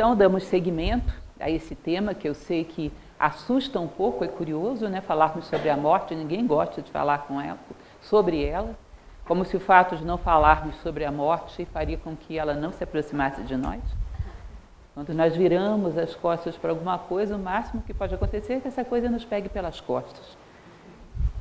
[0.00, 4.88] então damos seguimento a esse tema que eu sei que assusta um pouco, é curioso,
[4.88, 5.02] né?
[5.02, 7.58] Falarmos sobre a morte, ninguém gosta de falar com ela,
[8.00, 8.74] sobre ela,
[9.26, 12.72] como se o fato de não falarmos sobre a morte faria com que ela não
[12.72, 13.82] se aproximasse de nós.
[14.94, 18.68] Quando nós viramos as costas para alguma coisa, o máximo que pode acontecer é que
[18.68, 20.34] essa coisa nos pegue pelas costas.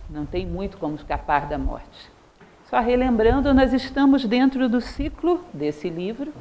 [0.10, 2.12] Não tem muito como escapar da morte.
[2.70, 6.34] Só relembrando, nós estamos dentro do ciclo desse livro.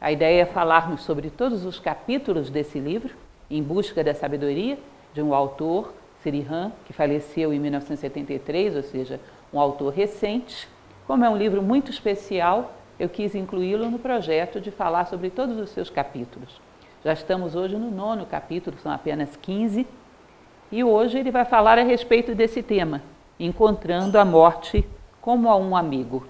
[0.00, 3.14] A ideia é falarmos sobre todos os capítulos desse livro,
[3.50, 4.78] em busca da sabedoria,
[5.12, 9.20] de um autor, Sirihan, que faleceu em 1973, ou seja,
[9.52, 10.68] um autor recente.
[11.06, 15.58] Como é um livro muito especial, eu quis incluí-lo no projeto de falar sobre todos
[15.58, 16.60] os seus capítulos.
[17.04, 19.86] Já estamos hoje no nono capítulo, são apenas 15,
[20.72, 23.02] e hoje ele vai falar a respeito desse tema,
[23.38, 24.86] encontrando a morte
[25.20, 26.26] como a um amigo.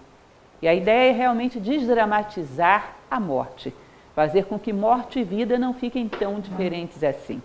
[0.60, 3.72] E a ideia é realmente desdramatizar a morte,
[4.14, 7.40] fazer com que morte e vida não fiquem tão diferentes assim.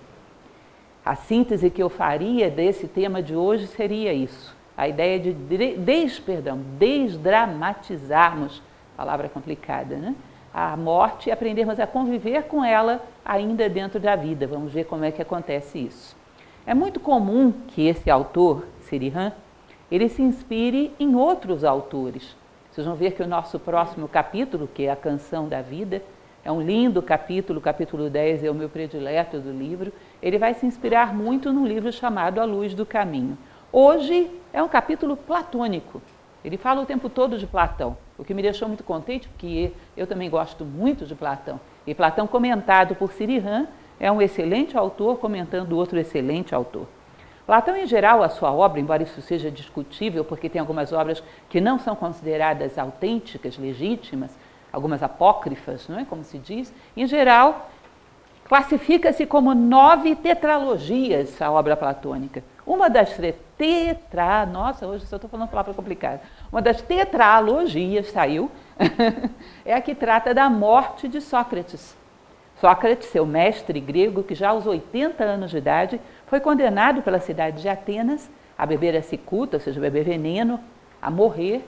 [1.06, 6.20] A síntese que eu faria desse tema de hoje seria isso: a ideia de des,
[6.20, 8.62] perdão, desdramatizarmos,
[8.98, 10.16] palavra complicada, né?
[10.52, 14.48] A morte e aprendermos a conviver com ela ainda dentro da vida.
[14.48, 16.18] Vamos ver como é que acontece isso.
[16.66, 19.32] É muito comum que esse autor, Sirihan,
[19.92, 22.36] ele se inspire em outros autores.
[22.80, 26.02] Vocês vão ver que o nosso próximo capítulo, que é a Canção da Vida,
[26.46, 29.92] é um lindo capítulo, o capítulo 10 é o meu predileto do livro.
[30.24, 33.38] Ele vai se inspirar muito num livro chamado A Luz do Caminho.
[33.70, 36.02] Hoje é um capítulo platônico.
[36.42, 40.08] Ele fala o tempo todo de Platão, o que me deixou muito contente, porque eu
[40.08, 41.60] também gosto muito de Platão.
[41.86, 43.68] E Platão, comentado por Sirihan,
[44.00, 46.88] é um excelente autor comentando outro excelente autor.
[47.50, 51.60] Platão, em geral, a sua obra, embora isso seja discutível, porque tem algumas obras que
[51.60, 54.38] não são consideradas autênticas, legítimas,
[54.72, 57.72] algumas apócrifas, não é como se diz, em geral,
[58.46, 62.44] classifica-se como nove tetralogias a obra platônica.
[62.68, 63.18] Uma das
[63.58, 66.22] tetra, nossa, hoje só estou falando palavra complicada.
[66.52, 68.52] Uma das tetralogias saiu,
[69.66, 71.98] é a que trata da morte de Sócrates.
[72.60, 77.62] Sócrates, seu mestre grego, que já aos 80 anos de idade foi condenado pela cidade
[77.62, 80.60] de Atenas a beber a cicuta, ou seja, beber veneno,
[81.02, 81.66] a morrer,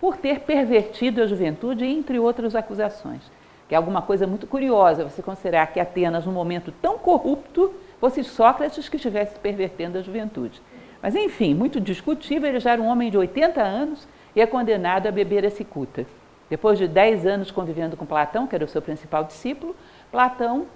[0.00, 3.20] por ter pervertido a juventude, entre outras acusações.
[3.68, 8.24] Que é alguma coisa muito curiosa você considerar que Atenas, num momento tão corrupto, fosse
[8.24, 10.62] Sócrates que estivesse pervertendo a juventude.
[11.02, 15.06] Mas, enfim, muito discutível, ele já era um homem de 80 anos e é condenado
[15.06, 16.06] a beber a cicuta.
[16.48, 19.76] Depois de 10 anos convivendo com Platão, que era o seu principal discípulo,
[20.10, 20.66] Platão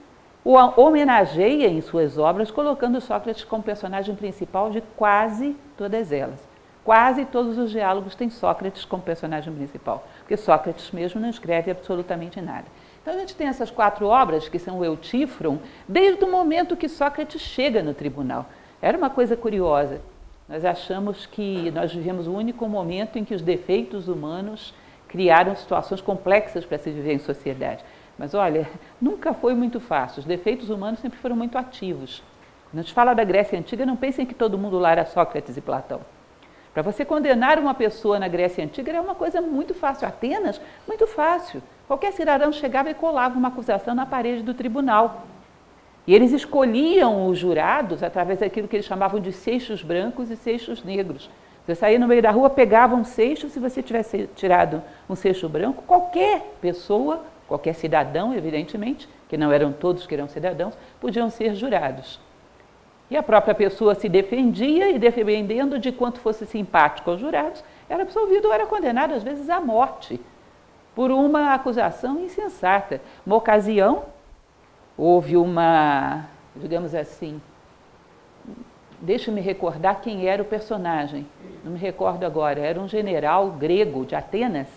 [0.45, 6.41] o homenageia em suas obras, colocando Sócrates como personagem principal de quase todas elas.
[6.85, 12.41] Quase todos os diálogos têm Sócrates como personagem principal, porque Sócrates mesmo não escreve absolutamente
[12.41, 12.65] nada.
[13.01, 16.89] Então a gente tem essas quatro obras, que são o Eutífron, desde o momento que
[16.89, 18.47] Sócrates chega no tribunal.
[18.81, 20.01] Era uma coisa curiosa.
[20.49, 24.75] Nós achamos que nós vivemos o único momento em que os defeitos humanos
[25.07, 27.85] criaram situações complexas para se viver em sociedade.
[28.19, 28.69] Mas olha,
[29.01, 30.21] nunca foi muito fácil.
[30.21, 32.23] Os defeitos humanos sempre foram muito ativos.
[32.71, 35.57] Quando a gente fala da Grécia Antiga, não pensem que todo mundo lá era Sócrates
[35.57, 36.01] e Platão.
[36.73, 40.09] Para você condenar uma pessoa na Grécia Antiga era uma coisa muito fácil.
[40.09, 41.63] Atenas, muito fácil.
[41.87, 45.27] Qualquer cidadão chegava e colava uma acusação na parede do tribunal.
[46.07, 50.83] E eles escolhiam os jurados através daquilo que eles chamavam de seixos brancos e seixos
[50.83, 51.29] negros.
[51.65, 55.49] Você saía no meio da rua, pegava um seixo, se você tivesse tirado um seixo
[55.49, 57.23] branco, qualquer pessoa
[57.53, 62.19] qualquer cidadão, evidentemente, que não eram todos que eram cidadãos, podiam ser jurados.
[63.11, 68.05] E a própria pessoa se defendia e, dependendo de quanto fosse simpático aos jurados, era
[68.05, 70.19] absolvido ou era condenado, às vezes, à morte,
[70.95, 73.03] por uma acusação insensata.
[73.27, 74.05] Uma ocasião,
[74.97, 76.25] houve uma,
[76.57, 77.39] digamos assim,
[78.99, 81.27] deixa-me recordar quem era o personagem,
[81.63, 84.69] não me recordo agora, era um general grego de Atenas,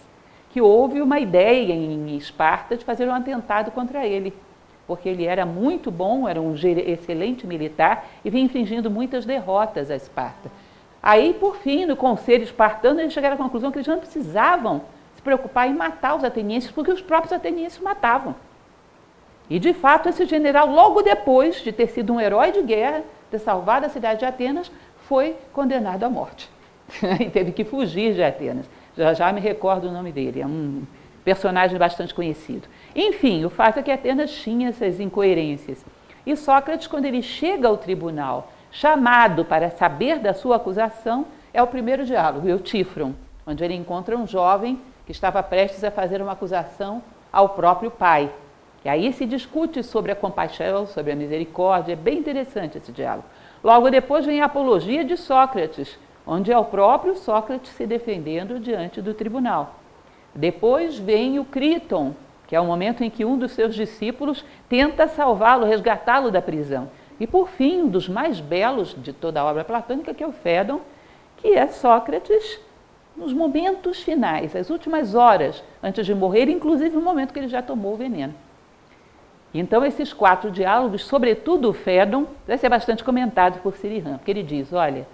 [0.56, 4.34] que houve uma ideia em Esparta de fazer um atentado contra ele,
[4.88, 9.98] porque ele era muito bom, era um excelente militar e vinha infligindo muitas derrotas a
[9.98, 10.50] Esparta.
[11.04, 15.22] Aí, por fim, no conselho espartano, eles chegaram à conclusão que eles não precisavam se
[15.22, 18.34] preocupar em matar os atenienses, porque os próprios atenienses matavam.
[19.50, 23.40] E, de fato, esse general, logo depois de ter sido um herói de guerra, ter
[23.40, 26.50] salvado a cidade de Atenas, foi condenado à morte.
[27.19, 28.69] e teve que fugir de Atenas.
[28.97, 30.83] Já já me recordo o nome dele, é um
[31.24, 32.68] personagem bastante conhecido.
[32.95, 35.86] Enfim, o fato é que Atenas tinha essas incoerências.
[36.25, 41.68] E Sócrates, quando ele chega ao tribunal, chamado para saber da sua acusação, é o
[41.68, 43.13] primeiro diálogo, Eutífron,
[43.45, 47.01] onde ele encontra um jovem que estava prestes a fazer uma acusação
[47.31, 48.31] ao próprio pai.
[48.83, 53.25] E aí se discute sobre a compaixão, sobre a misericórdia, é bem interessante esse diálogo.
[53.63, 59.01] Logo depois vem a apologia de Sócrates, onde é o próprio Sócrates se defendendo diante
[59.01, 59.75] do tribunal.
[60.33, 62.13] Depois vem o Criton,
[62.48, 66.89] que é o momento em que um dos seus discípulos tenta salvá-lo, resgatá-lo da prisão.
[67.19, 70.33] E por fim, um dos mais belos de toda a obra platônica, que é o
[70.33, 70.81] Fédon,
[71.38, 72.60] que é Sócrates
[73.16, 77.62] nos momentos finais, as últimas horas antes de morrer, inclusive no momento que ele já
[77.62, 78.33] tomou o veneno.
[79.54, 84.44] Então, esses quatro diálogos, sobretudo o Fédon, vai ser bastante comentado por Sirihan, porque ele
[84.44, 85.07] diz: olha,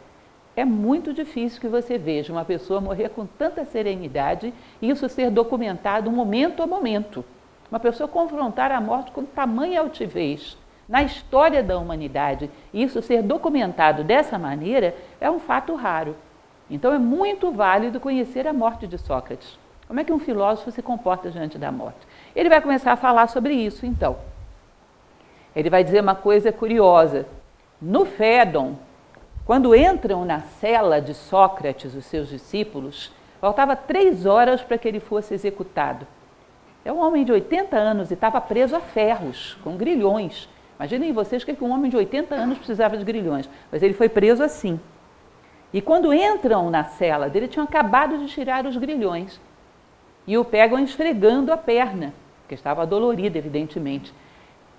[0.56, 5.31] é muito difícil que você veja uma pessoa morrer com tanta serenidade e isso ser
[5.31, 7.24] documentado momento a momento.
[7.69, 10.57] Uma pessoa confrontar a morte com tamanha altivez
[10.92, 16.18] na história da humanidade isso ser documentado dessa maneira é um fato raro.
[16.69, 19.57] Então é muito válido conhecer a morte de Sócrates.
[19.88, 22.00] Como é que um filósofo se comporta diante da morte?
[22.36, 24.18] Ele vai começar a falar sobre isso, então.
[25.56, 27.25] Ele vai dizer uma coisa curiosa.
[27.81, 28.75] No Fédon,
[29.46, 35.00] quando entram na cela de Sócrates, os seus discípulos, faltava três horas para que ele
[35.00, 36.06] fosse executado.
[36.86, 40.48] É um homem de 80 anos e estava preso a ferros, com grilhões.
[40.80, 44.44] Imaginem vocês que um homem de 80 anos precisava de grilhões, mas ele foi preso
[44.44, 44.80] assim.
[45.74, 49.40] E quando entram na cela dele, tinham acabado de tirar os grilhões
[50.28, 52.14] e o pegam esfregando a perna,
[52.48, 54.14] que estava dolorida, evidentemente.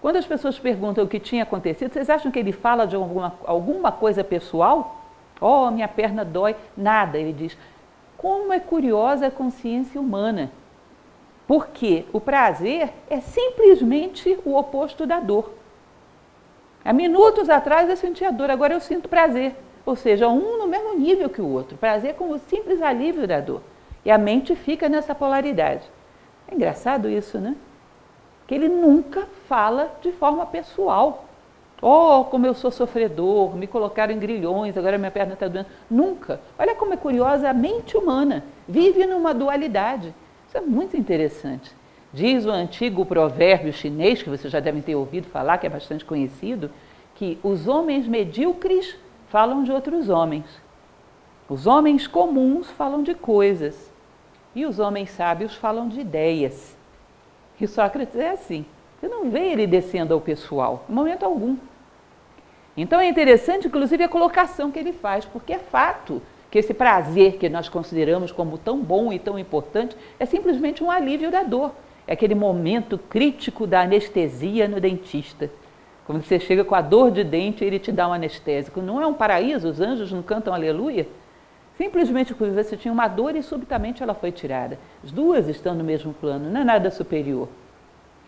[0.03, 3.39] Quando as pessoas perguntam o que tinha acontecido, vocês acham que ele fala de alguma,
[3.47, 5.01] alguma coisa pessoal?
[5.41, 6.57] Oh, minha perna dói.
[6.77, 7.19] Nada.
[7.19, 7.57] Ele diz:
[8.17, 10.51] como é curiosa a consciência humana.
[11.47, 15.53] Porque o prazer é simplesmente o oposto da dor.
[16.85, 19.55] Há minutos atrás eu sentia dor, agora eu sinto prazer.
[19.87, 21.77] Ou seja, um no mesmo nível que o outro.
[21.77, 23.63] Prazer como o simples alívio da dor.
[24.05, 25.89] E a mente fica nessa polaridade.
[26.49, 27.55] É engraçado isso, né?
[28.53, 31.25] Que ele nunca fala de forma pessoal.
[31.81, 35.69] Oh, como eu sou sofredor, me colocaram em grilhões, agora minha perna está doendo.
[35.91, 36.39] Nunca.
[36.59, 38.45] Olha como é curiosa a mente humana.
[38.69, 40.15] Vive numa dualidade.
[40.47, 41.73] Isso é muito interessante.
[42.13, 46.05] Diz o antigo provérbio chinês, que vocês já devem ter ouvido falar, que é bastante
[46.05, 46.71] conhecido,
[47.15, 48.95] que os homens medíocres
[49.31, 50.45] falam de outros homens.
[51.49, 53.91] Os homens comuns falam de coisas.
[54.55, 56.82] E os homens sábios falam de ideias.
[57.63, 58.65] E Sócrates é assim.
[58.99, 61.57] Você não vê ele descendo ao pessoal, em momento algum.
[62.77, 66.21] Então é interessante, inclusive, a colocação que ele faz, porque é fato
[66.51, 70.91] que esse prazer que nós consideramos como tão bom e tão importante é simplesmente um
[70.91, 71.71] alívio da dor.
[72.05, 75.49] É aquele momento crítico da anestesia no dentista.
[76.05, 78.83] Quando você chega com a dor de dente, ele te dá um anestésico.
[78.83, 79.69] Não é um paraíso?
[79.69, 81.07] Os anjos não cantam aleluia?
[81.77, 84.79] Simplesmente porque você tinha uma dor e subitamente ela foi tirada.
[85.03, 87.49] As duas estão no mesmo plano, não é nada superior.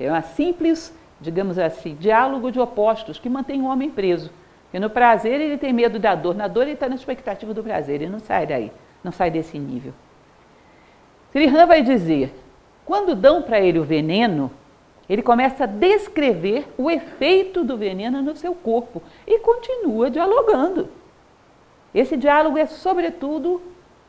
[0.00, 4.31] É uma simples, digamos assim, diálogo de opostos que mantém o homem preso.
[4.64, 7.62] Porque no prazer ele tem medo da dor, na dor ele está na expectativa do
[7.62, 8.73] prazer, ele não sai daí,
[9.05, 9.93] não sai desse nível.
[11.31, 12.34] Srihan vai dizer,
[12.84, 14.51] quando dão para ele o veneno,
[15.08, 20.89] ele começa a descrever o efeito do veneno no seu corpo e continua dialogando.
[21.94, 23.63] Esse diálogo é, sobretudo,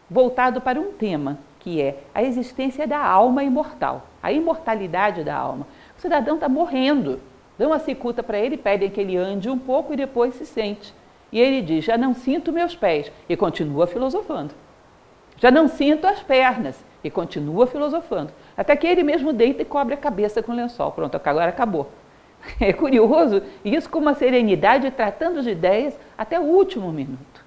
[0.10, 5.68] voltado para um tema, que é a existência da alma imortal, a imortalidade da alma.
[5.98, 7.20] O cidadão está morrendo,
[7.58, 10.94] dão uma cicuta para ele, pedem que ele ande um pouco e depois se sente.
[11.32, 14.54] E ele diz: Já não sinto meus pés, e continua filosofando.
[15.38, 18.32] Já não sinto as pernas, e continua filosofando.
[18.58, 20.92] Até que ele mesmo deita e cobre a cabeça com lençol.
[20.92, 21.90] Pronto, agora acabou.
[22.60, 27.45] É curioso, isso com uma serenidade, tratando de ideias até o último minuto.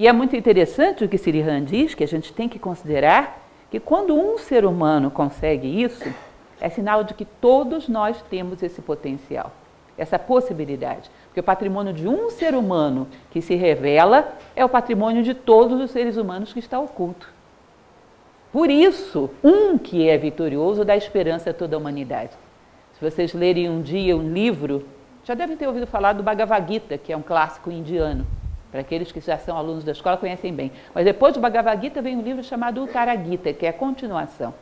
[0.00, 3.78] E é muito interessante o que Sirihan diz, que a gente tem que considerar que
[3.78, 6.10] quando um ser humano consegue isso,
[6.58, 9.52] é sinal de que todos nós temos esse potencial,
[9.98, 11.10] essa possibilidade.
[11.26, 15.78] Porque o patrimônio de um ser humano que se revela é o patrimônio de todos
[15.78, 17.30] os seres humanos que está oculto.
[18.50, 22.32] Por isso, um que é vitorioso dá esperança a toda a humanidade.
[22.94, 24.82] Se vocês lerem um dia um livro,
[25.24, 28.39] já devem ter ouvido falar do Bhagavad Gita, que é um clássico indiano.
[28.70, 30.70] Para aqueles que já são alunos da escola conhecem bem.
[30.94, 34.54] Mas depois do Bhagavad Gita vem um livro chamado Uttara Gita, que é a continuação.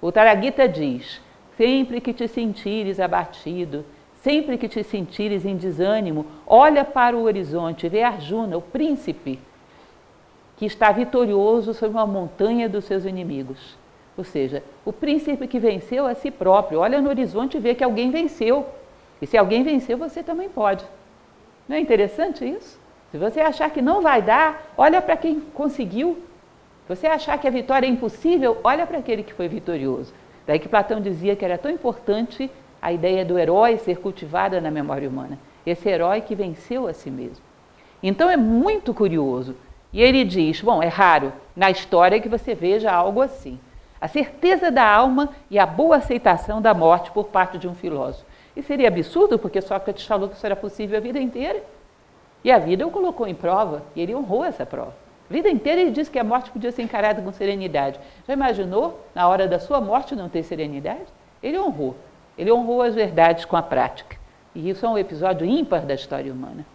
[0.00, 1.20] O Uttara Gita diz:
[1.56, 3.84] sempre que te sentires abatido,
[4.16, 9.38] sempre que te sentires em desânimo, olha para o horizonte, vê Arjuna, o príncipe
[10.56, 13.76] que está vitorioso sobre uma montanha dos seus inimigos.
[14.16, 17.84] Ou seja, o príncipe que venceu a si próprio, olha no horizonte e vê que
[17.84, 18.64] alguém venceu.
[19.20, 20.84] E se alguém venceu, você também pode.
[21.68, 22.83] Não é interessante isso?
[23.14, 26.18] Se você achar que não vai dar, olha para quem conseguiu.
[26.84, 30.12] Se você achar que a vitória é impossível, olha para aquele que foi vitorioso.
[30.44, 32.50] Daí que Platão dizia que era tão importante
[32.82, 35.38] a ideia do herói ser cultivada na memória humana.
[35.64, 37.44] Esse herói que venceu a si mesmo.
[38.02, 39.54] Então é muito curioso.
[39.92, 43.60] E ele diz: bom, é raro na história que você veja algo assim.
[44.00, 48.26] A certeza da alma e a boa aceitação da morte por parte de um filósofo.
[48.56, 51.62] E seria absurdo, porque Sócrates falou que isso era possível a vida inteira.
[52.44, 54.94] E a vida o colocou em prova, e ele honrou essa prova.
[55.28, 57.98] A vida inteira ele disse que a morte podia ser encarada com serenidade.
[58.28, 61.06] Já imaginou, na hora da sua morte, não ter serenidade?
[61.42, 61.96] Ele honrou.
[62.36, 64.16] Ele honrou as verdades com a prática.
[64.54, 66.66] E isso é um episódio ímpar da história humana.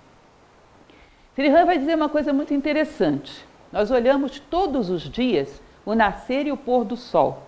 [1.36, 3.46] Sirihan vai dizer uma coisa muito interessante.
[3.72, 7.44] Nós olhamos todos os dias o nascer e o pôr do sol.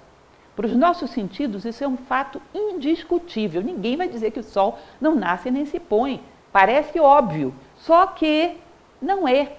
[0.55, 3.61] Para os nossos sentidos, isso é um fato indiscutível.
[3.61, 6.21] Ninguém vai dizer que o sol não nasce nem se põe.
[6.51, 8.57] Parece óbvio, só que
[9.01, 9.53] não é.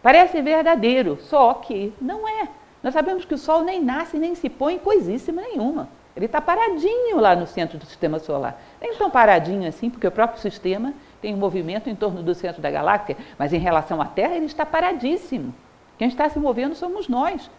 [0.00, 2.48] Parece verdadeiro, só que não é.
[2.82, 5.88] Nós sabemos que o sol nem nasce nem se põe coisíssima nenhuma.
[6.14, 8.60] Ele está paradinho lá no centro do sistema solar.
[8.80, 12.62] Nem tão paradinho assim, porque o próprio sistema tem um movimento em torno do centro
[12.62, 15.52] da galáxia, mas em relação à Terra ele está paradíssimo.
[15.98, 17.50] Quem está se movendo somos nós.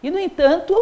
[0.00, 0.74] E, no entanto,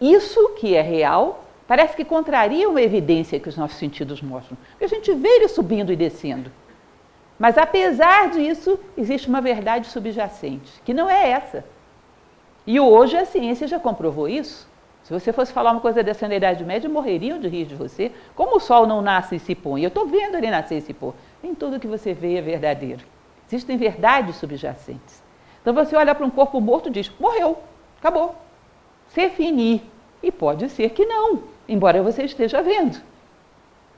[0.00, 4.56] isso que é real parece que contraria uma evidência que os nossos sentidos mostram.
[4.70, 6.52] Porque a gente vê ele subindo e descendo.
[7.38, 11.64] Mas, apesar disso, existe uma verdade subjacente, que não é essa.
[12.66, 14.68] E hoje a ciência já comprovou isso.
[15.04, 18.10] Se você fosse falar uma coisa dessa na Idade Média, morreriam de rir de você.
[18.34, 19.82] Como o sol não nasce e se põe?
[19.82, 21.14] Eu estou vendo ele nascer e se pôr.
[21.40, 23.04] Nem tudo que você vê é verdadeiro.
[23.46, 25.22] Existem verdades subjacentes.
[25.62, 27.56] Então você olha para um corpo morto e diz: morreu,
[28.00, 28.34] acabou.
[29.08, 29.82] Se finir.
[30.22, 33.00] E pode ser que não, embora você esteja vendo.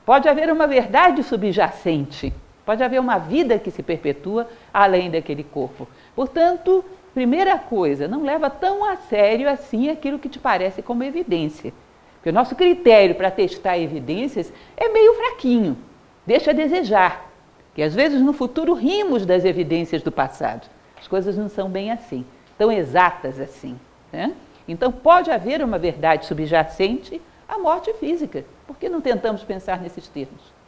[0.05, 2.31] Pode haver uma verdade subjacente.
[2.69, 5.87] Pode haver uma vida que se perpetua além daquele corpo.
[6.15, 11.73] Portanto, Primeira coisa, não leva tão a sério assim aquilo que te parece como evidência.
[12.13, 15.77] Porque o nosso critério para testar evidências é meio fraquinho,
[16.25, 17.29] deixa a desejar.
[17.73, 20.69] Que às vezes no futuro rimos das evidências do passado.
[20.99, 22.25] As coisas não são bem assim,
[22.57, 23.79] tão exatas assim.
[24.11, 24.33] Né?
[24.67, 28.45] Então pode haver uma verdade subjacente à morte física.
[28.67, 30.58] Por que não tentamos pensar nesses termos?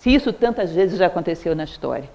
[0.00, 2.08] Se isso tantas vezes já aconteceu na história.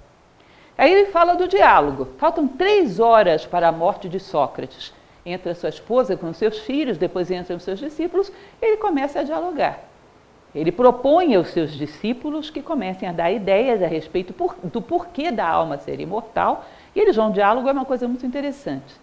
[0.75, 2.07] Aí ele fala do diálogo.
[2.17, 4.91] Faltam três horas para a morte de Sócrates.
[5.23, 9.81] Entra sua esposa com seus filhos, depois entram seus discípulos, ele começa a dialogar.
[10.53, 15.31] Ele propõe aos seus discípulos que comecem a dar ideias a respeito por, do porquê
[15.31, 16.65] da alma ser imortal,
[16.95, 18.95] e eles vão diálogo é uma coisa muito interessante.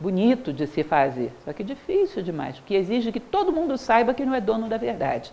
[0.00, 4.24] Bonito de se fazer, só que difícil demais, porque exige que todo mundo saiba que
[4.24, 5.30] não é dono da verdade.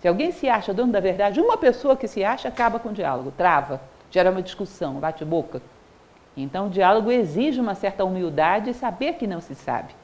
[0.00, 2.92] Se alguém se acha dono da verdade, uma pessoa que se acha acaba com o
[2.92, 5.60] diálogo, trava gera uma discussão, um bate-boca.
[6.36, 9.94] Então, o diálogo exige uma certa humildade e saber que não se sabe.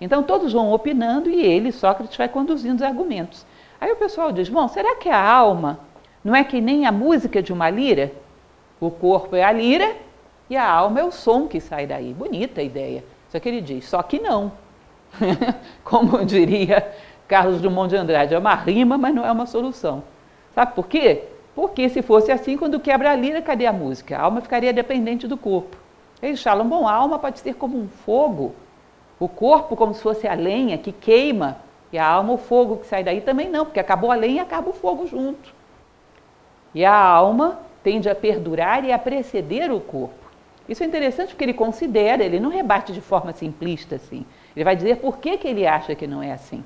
[0.00, 3.44] Então, todos vão opinando e ele, Sócrates, vai conduzindo os argumentos.
[3.80, 5.80] Aí o pessoal diz: bom, será que a alma
[6.22, 8.12] não é que nem a música de uma lira?
[8.80, 9.96] O corpo é a lira
[10.48, 12.12] e a alma é o som que sai daí.
[12.12, 13.04] Bonita a ideia.
[13.28, 14.52] Só que ele diz: só que não.
[15.82, 16.92] Como diria
[17.28, 20.02] Carlos Drummond de Andrade, é uma rima, mas não é uma solução.
[20.54, 21.24] Sabe por quê?
[21.54, 24.16] Porque se fosse assim, quando quebra a lira, cadê a música?
[24.16, 25.76] A alma ficaria dependente do corpo.
[26.22, 28.54] Eles falam, bom, a alma pode ser como um fogo,
[29.20, 31.58] o corpo como se fosse a lenha que queima,
[31.92, 34.70] e a alma o fogo que sai daí também não, porque acabou a lenha acaba
[34.70, 35.54] o fogo junto.
[36.74, 40.14] E a alma tende a perdurar e a preceder o corpo.
[40.68, 44.24] Isso é interessante porque ele considera, ele não rebate de forma simplista assim.
[44.54, 46.62] Ele vai dizer por que, que ele acha que não é assim.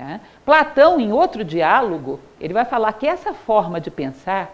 [0.00, 0.18] Tá?
[0.46, 4.50] Platão, em outro diálogo, ele vai falar que essa forma de pensar,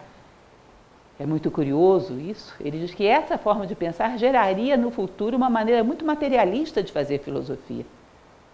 [1.21, 5.49] é muito curioso isso, ele diz que essa forma de pensar geraria no futuro uma
[5.49, 7.87] maneira muito materialista de fazer filosofia.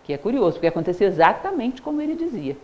[0.05, 2.59] Que é curioso, porque aconteceu exatamente como ele dizia.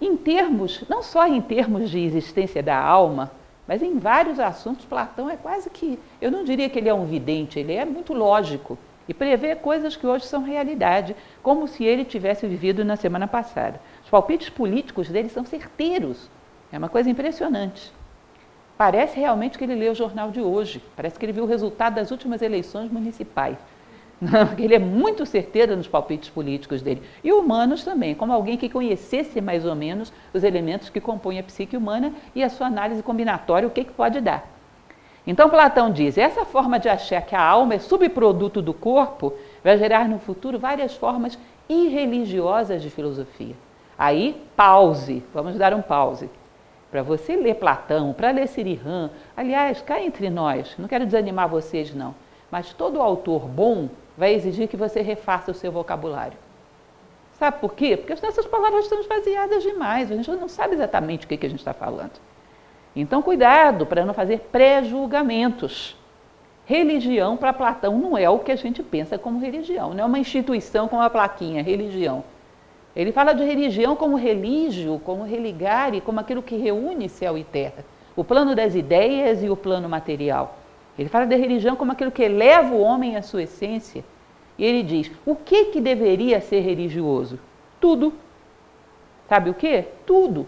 [0.00, 3.32] Em termos, não só em termos de existência da alma,
[3.68, 7.04] mas em vários assuntos, Platão é quase que, eu não diria que ele é um
[7.04, 8.78] vidente, ele é muito lógico
[9.12, 13.78] e prevê coisas que hoje são realidade, como se ele tivesse vivido na semana passada.
[14.02, 16.30] Os palpites políticos dele são certeiros,
[16.72, 17.92] é uma coisa impressionante.
[18.76, 21.96] Parece realmente que ele leu o jornal de hoje, parece que ele viu o resultado
[21.96, 23.58] das últimas eleições municipais.
[24.58, 27.02] ele é muito certeiro nos palpites políticos dele.
[27.22, 31.42] E humanos também, como alguém que conhecesse mais ou menos os elementos que compõem a
[31.42, 34.61] psique humana e a sua análise combinatória, o que, que pode dar.
[35.26, 39.78] Então Platão diz: essa forma de achar que a alma é subproduto do corpo vai
[39.78, 41.38] gerar no futuro várias formas
[41.68, 43.54] irreligiosas de filosofia.
[43.96, 46.28] Aí, pause, vamos dar um pause.
[46.90, 51.94] Para você ler Platão, para ler Sirihan, aliás, cá entre nós, não quero desanimar vocês
[51.94, 52.14] não,
[52.50, 56.36] mas todo autor bom vai exigir que você refaça o seu vocabulário.
[57.38, 57.96] Sabe por quê?
[57.96, 61.46] Porque as nossas palavras estão esvaziadas demais, a gente não sabe exatamente o que, que
[61.46, 62.20] a gente está falando.
[62.94, 65.96] Então, cuidado para não fazer pré-julgamentos.
[66.64, 70.18] Religião para Platão não é o que a gente pensa como religião, não é uma
[70.18, 72.22] instituição com uma plaquinha, religião.
[72.94, 77.84] Ele fala de religião como religio, como religare, como aquilo que reúne céu e terra.
[78.14, 80.58] O plano das ideias e o plano material.
[80.98, 84.04] Ele fala da religião como aquilo que eleva o homem à sua essência.
[84.58, 87.38] E ele diz: o que, que deveria ser religioso?
[87.80, 88.12] Tudo.
[89.26, 89.86] Sabe o que?
[90.06, 90.46] Tudo.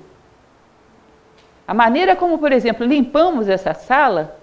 [1.66, 4.36] A maneira como, por exemplo, limpamos essa sala,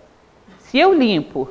[0.57, 1.49] se eu limpo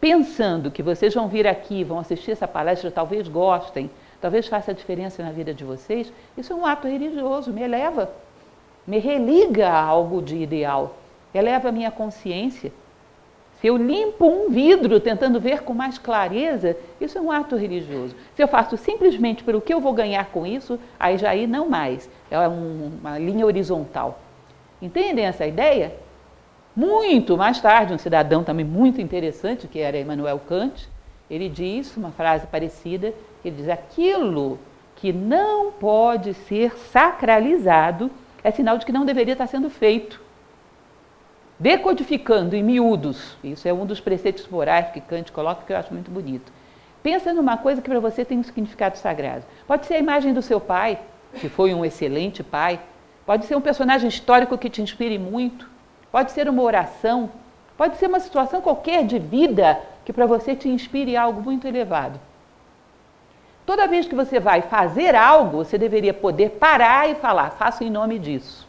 [0.00, 5.22] pensando que vocês vão vir aqui, vão assistir essa palestra, talvez gostem, talvez faça diferença
[5.22, 8.10] na vida de vocês, isso é um ato religioso, me eleva,
[8.86, 10.96] me religa a algo de ideal,
[11.34, 12.72] eleva a minha consciência.
[13.60, 18.14] Se eu limpo um vidro tentando ver com mais clareza, isso é um ato religioso.
[18.36, 21.68] Se eu faço simplesmente pelo que eu vou ganhar com isso, aí já aí não
[21.68, 22.08] mais.
[22.30, 24.20] É um, uma linha horizontal.
[24.80, 25.94] Entendem essa ideia?
[26.74, 30.88] Muito mais tarde, um cidadão também muito interessante, que era Emmanuel Kant,
[31.28, 33.12] ele diz uma frase parecida,
[33.44, 34.58] ele diz, aquilo
[34.94, 38.10] que não pode ser sacralizado
[38.42, 40.20] é sinal de que não deveria estar sendo feito.
[41.58, 45.92] Decodificando em miúdos, isso é um dos preceitos morais que Kant coloca, que eu acho
[45.92, 46.52] muito bonito.
[47.02, 49.44] Pensa numa coisa que para você tem um significado sagrado.
[49.66, 51.00] Pode ser a imagem do seu pai,
[51.34, 52.80] que foi um excelente pai,
[53.28, 55.68] Pode ser um personagem histórico que te inspire muito.
[56.10, 57.28] Pode ser uma oração.
[57.76, 62.18] Pode ser uma situação qualquer de vida que para você te inspire algo muito elevado.
[63.66, 67.90] Toda vez que você vai fazer algo, você deveria poder parar e falar: faço em
[67.90, 68.66] nome disso.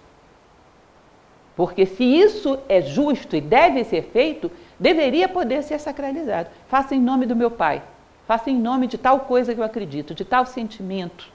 [1.56, 6.50] Porque se isso é justo e deve ser feito, deveria poder ser sacralizado.
[6.67, 7.82] Faça em nome do meu pai.
[8.28, 11.32] Faça em nome de tal coisa que eu acredito, de tal sentimento.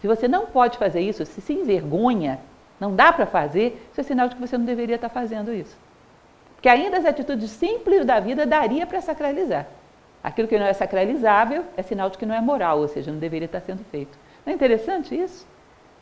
[0.00, 2.40] Se você não pode fazer isso, se se envergonha,
[2.80, 5.52] não dá para fazer, isso é sinal de que você não deveria estar tá fazendo
[5.52, 5.76] isso.
[6.54, 9.66] Porque ainda as atitudes simples da vida daria para sacralizar.
[10.22, 13.18] Aquilo que não é sacralizável é sinal de que não é moral, ou seja, não
[13.18, 14.18] deveria estar tá sendo feito.
[14.44, 15.46] Não é interessante isso?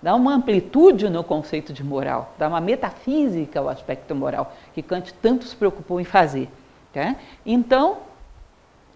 [0.00, 5.14] Dá uma amplitude no conceito de moral, dá uma metafísica ao aspecto moral, que Kant
[5.14, 6.48] tanto se preocupou em fazer.
[6.92, 7.16] Tá?
[7.46, 7.98] Então,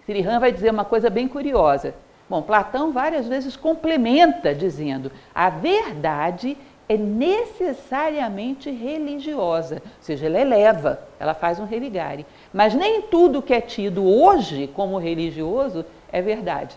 [0.04, 1.94] Sirihan vai dizer uma coisa bem curiosa.
[2.28, 6.56] Bom, Platão várias vezes complementa dizendo: a verdade
[6.88, 12.24] é necessariamente religiosa, ou seja, ela eleva, ela faz um religare.
[12.52, 16.76] Mas nem tudo que é tido hoje como religioso é verdade.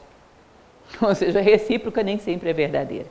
[1.02, 3.06] Ou seja, recíproca nem sempre é verdadeira.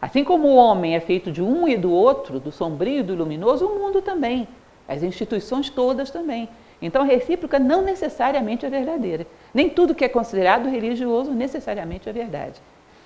[0.00, 3.16] Assim como o homem é feito de um e do outro, do sombrio e do
[3.16, 4.46] luminoso, o mundo também,
[4.86, 6.48] as instituições todas também.
[6.80, 9.26] Então, a recíproca não necessariamente é verdadeira.
[9.52, 12.60] Nem tudo que é considerado religioso necessariamente é verdade.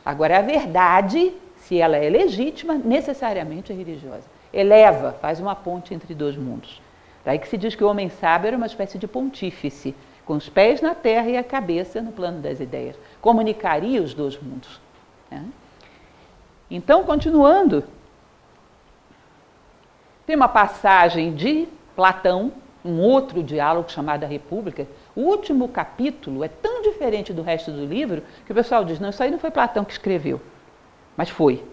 [0.05, 1.33] Agora, a verdade
[1.73, 4.25] se ela é legítima, necessariamente é religiosa.
[4.53, 6.83] Eleva, faz uma ponte entre dois mundos.
[7.25, 9.95] Daí que se diz que o homem sábio era uma espécie de pontífice,
[10.27, 12.95] com os pés na terra e a cabeça no plano das ideias.
[13.23, 14.83] Comunicaria os dois mundos.
[15.31, 15.47] Né?
[16.71, 17.85] Então, continuando,
[20.27, 22.53] tem uma passagem de Platão,
[22.85, 24.87] um outro diálogo chamado A República.
[25.17, 29.09] O último capítulo é tão diferente do resto do livro que o pessoal diz: não,
[29.09, 30.39] isso aí não foi Platão que escreveu.
[31.17, 31.65] Mas foi.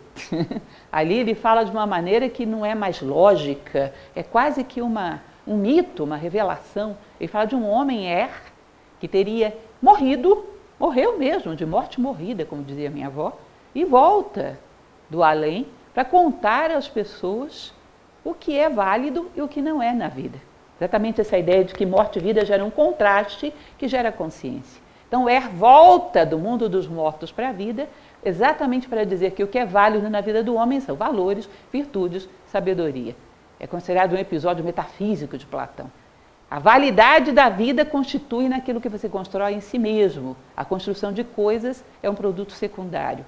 [0.92, 5.22] Ali ele fala de uma maneira que não é mais lógica, é quase que uma,
[5.48, 6.98] um mito, uma revelação.
[7.20, 8.30] Ele fala de um homem Er
[9.00, 10.46] que teria morrido,
[10.80, 13.38] morreu mesmo, de morte morrida, como dizia minha avó,
[13.74, 14.60] e volta
[15.10, 17.74] do além para contar às pessoas
[18.24, 20.40] o que é válido e o que não é na vida.
[20.80, 24.82] Exatamente essa ideia de que morte e vida gera um contraste que gera consciência.
[25.08, 27.90] Então, Er volta do mundo dos mortos para a vida
[28.24, 32.28] exatamente para dizer que o que é válido na vida do homem são valores, virtudes,
[32.48, 33.16] sabedoria.
[33.60, 35.92] É considerado um episódio metafísico de Platão.
[36.50, 40.36] A validade da vida constitui naquilo que você constrói em si mesmo.
[40.58, 43.24] A construção de coisas é um produto secundário.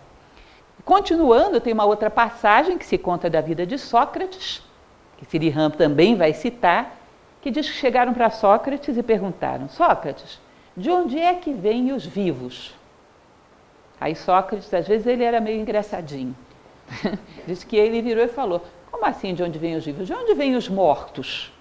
[0.84, 4.64] Continuando, tem uma outra passagem que se conta da vida de Sócrates,
[5.18, 6.98] que Sirihan também vai citar,
[7.42, 10.40] que diz que chegaram para Sócrates e perguntaram: Sócrates,
[10.76, 12.74] de onde é que vêm os vivos?
[14.02, 16.36] Aí Sócrates, às vezes, ele era meio engraçadinho.
[17.46, 20.08] Diz que ele virou e falou: Como assim de onde vêm os vivos?
[20.08, 21.54] De onde vêm os mortos?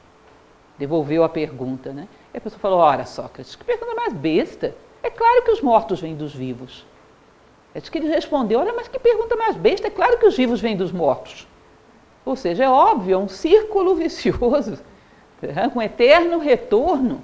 [0.79, 2.09] Devolveu a pergunta, né?
[2.33, 4.75] E a pessoa falou: Ora, Sócrates, que pergunta mais besta.
[5.03, 6.87] É claro que os mortos vêm dos vivos.
[7.75, 9.89] É que ele respondeu: Olha, mas que pergunta mais besta.
[9.89, 11.47] É claro que os vivos vêm dos mortos.
[12.25, 14.79] Ou seja, é óbvio, é um círculo vicioso,
[15.43, 15.71] né?
[15.77, 17.23] um eterno retorno.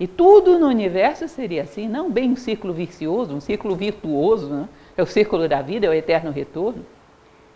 [0.00, 4.68] E tudo no universo seria assim, não bem um círculo vicioso, um círculo virtuoso, né?
[4.96, 6.84] é o círculo da vida, é o eterno retorno.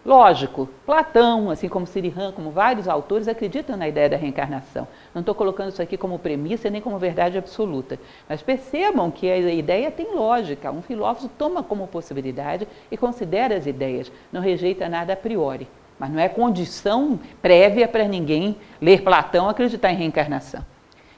[0.04, 4.88] Lógico, Platão, assim como Sirihan, como vários autores, acreditam na ideia da reencarnação.
[5.14, 8.00] Não estou colocando isso aqui como premissa nem como verdade absoluta.
[8.28, 10.72] Mas percebam que a ideia tem lógica.
[10.72, 15.68] Um filósofo toma como possibilidade e considera as ideias, não rejeita nada a priori.
[16.00, 20.71] Mas não é condição prévia para ninguém ler Platão acreditar em reencarnação.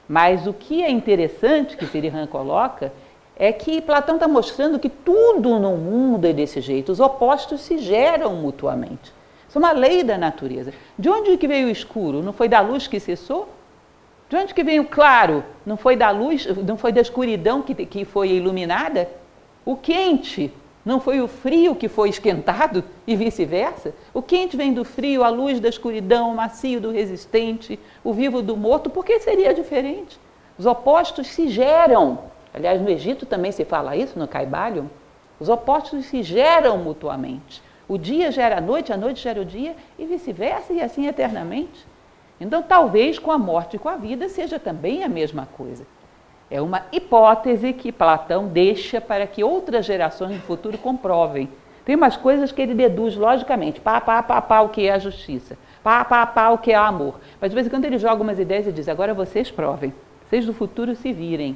[0.07, 2.93] Mas o que é interessante que Sirihan coloca
[3.35, 7.77] é que Platão está mostrando que tudo no mundo é desse jeito, os opostos se
[7.77, 9.13] geram mutuamente.
[9.47, 10.73] Isso é uma lei da natureza.
[10.97, 12.21] De onde que veio o escuro?
[12.21, 13.49] Não foi da luz que cessou?
[14.29, 15.43] De onde que veio o claro?
[15.65, 19.09] Não foi da luz, não foi da escuridão que, que foi iluminada?
[19.65, 20.51] O quente
[20.85, 23.95] não foi o frio que foi esquentado e vice-versa?
[24.13, 28.41] O quente vem do frio, a luz da escuridão, o macio do resistente, o vivo
[28.43, 28.89] do morto.
[28.89, 30.19] Por que seria diferente?
[30.59, 32.19] Os opostos se geram.
[32.53, 34.85] Aliás, no Egito também se fala isso, no Caibalion.
[35.39, 37.63] Os opostos se geram mutuamente.
[37.87, 41.85] O dia gera a noite, a noite gera o dia e vice-versa, e assim eternamente.
[42.39, 45.85] Então, talvez com a morte e com a vida seja também a mesma coisa.
[46.49, 51.49] É uma hipótese que Platão deixa para que outras gerações no futuro comprovem.
[51.83, 54.99] Tem umas coisas que ele deduz logicamente, pá, pá, pá, pá, o que é a
[54.99, 57.19] justiça, pá, pá, pá, o que é o amor.
[57.39, 59.93] Mas de vez em quando ele joga umas ideias e diz, agora vocês provem,
[60.27, 61.55] vocês do futuro se virem.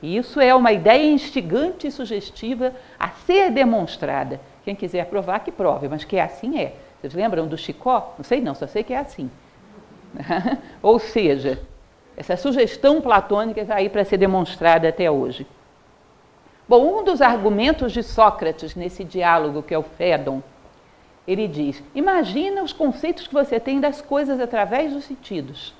[0.00, 4.40] E isso é uma ideia instigante e sugestiva a ser demonstrada.
[4.64, 6.74] Quem quiser provar, que prove, mas que assim é.
[7.00, 8.14] Vocês lembram do Chicó?
[8.16, 9.30] Não sei não, só sei que é assim.
[10.82, 11.58] Ou seja,
[12.16, 15.46] essa sugestão platônica está aí para ser demonstrada até hoje.
[16.68, 20.42] Bom, um dos argumentos de Sócrates nesse diálogo, que é o Fédon,
[21.26, 25.74] ele diz: Imagina os conceitos que você tem das coisas através dos sentidos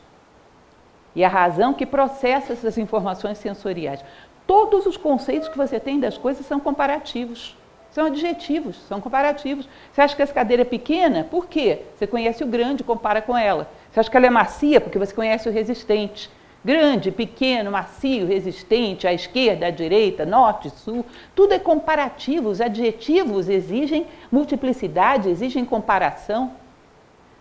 [1.15, 4.05] e a razão que processa essas informações sensoriais.
[4.47, 7.57] Todos os conceitos que você tem das coisas são comparativos,
[7.95, 9.69] são adjetivos, são comparativos.
[9.93, 11.23] Você acha que essa cadeira é pequena?
[11.23, 11.83] Por quê?
[11.95, 13.71] Você conhece o grande, compara com ela.
[13.89, 14.81] Você acha que ela é macia?
[14.81, 16.29] Porque você conhece o resistente.
[16.65, 22.49] Grande, pequeno, macio, resistente, à esquerda, à direita, norte, sul, tudo é comparativo.
[22.49, 26.51] Os adjetivos exigem multiplicidade, exigem comparação.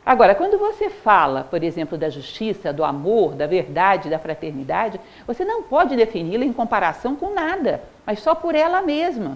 [0.06, 5.44] Agora, quando você fala, por exemplo, da justiça, do amor, da verdade, da fraternidade, você
[5.44, 9.36] não pode defini-la em comparação com nada, mas só por ela mesma.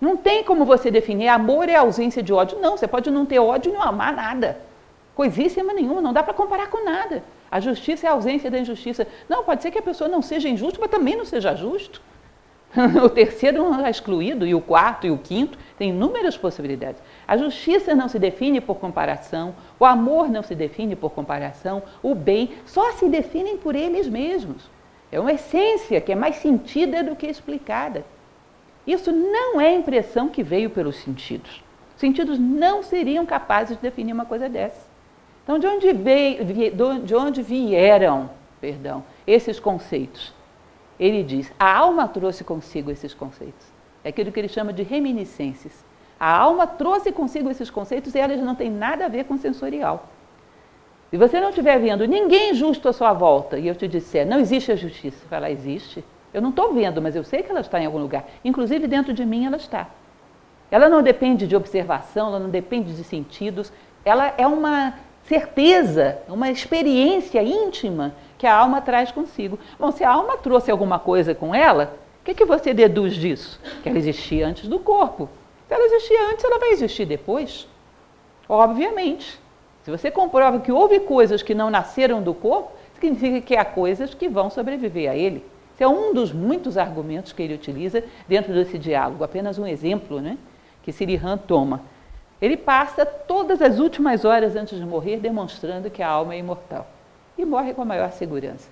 [0.00, 2.58] Não tem como você definir amor é ausência de ódio.
[2.58, 4.58] Não, você pode não ter ódio e não amar nada.
[5.14, 7.22] Coisíssima nenhuma, não dá para comparar com nada.
[7.50, 9.06] A justiça é a ausência da injustiça.
[9.28, 12.00] Não, pode ser que a pessoa não seja injusta, mas também não seja justo.
[13.04, 17.02] o terceiro não está excluído, e o quarto e o quinto, tem inúmeras possibilidades.
[17.26, 22.14] A justiça não se define por comparação, o amor não se define por comparação, o
[22.14, 24.70] bem só se definem por eles mesmos.
[25.10, 28.04] É uma essência que é mais sentida do que explicada.
[28.86, 31.62] Isso não é impressão que veio pelos sentidos.
[31.94, 34.88] Os sentidos não seriam capazes de definir uma coisa dessa.
[35.44, 36.44] Então, de onde, veio,
[37.04, 40.34] de onde vieram perdão, esses conceitos?
[41.00, 43.66] ele diz: a alma trouxe consigo esses conceitos.
[44.04, 45.72] É aquilo que ele chama de reminiscências.
[46.18, 50.06] A alma trouxe consigo esses conceitos e elas não têm nada a ver com sensorial.
[51.08, 54.38] Se você não estiver vendo ninguém justo à sua volta e eu te disser, não
[54.38, 56.04] existe a justiça, você fala, existe.
[56.32, 58.24] Eu não estou vendo, mas eu sei que ela está em algum lugar.
[58.44, 59.88] Inclusive dentro de mim ela está.
[60.70, 63.72] Ela não depende de observação, ela não depende de sentidos,
[64.04, 69.58] ela é uma certeza, uma experiência íntima que a alma traz consigo.
[69.78, 73.60] Bom, se a alma trouxe alguma coisa com ela, o que, que você deduz disso?
[73.82, 75.28] Que ela existia antes do corpo.
[75.66, 77.68] Se ela existia antes, ela vai existir depois?
[78.48, 79.38] Obviamente.
[79.82, 84.14] Se você comprova que houve coisas que não nasceram do corpo, significa que há coisas
[84.14, 85.44] que vão sobreviver a ele.
[85.80, 89.24] Esse é um dos muitos argumentos que ele utiliza dentro desse diálogo.
[89.24, 90.36] Apenas um exemplo né,
[90.82, 91.80] que Sirihan toma.
[92.38, 96.86] Ele passa todas as últimas horas antes de morrer demonstrando que a alma é imortal
[97.38, 98.68] e morre com a maior segurança.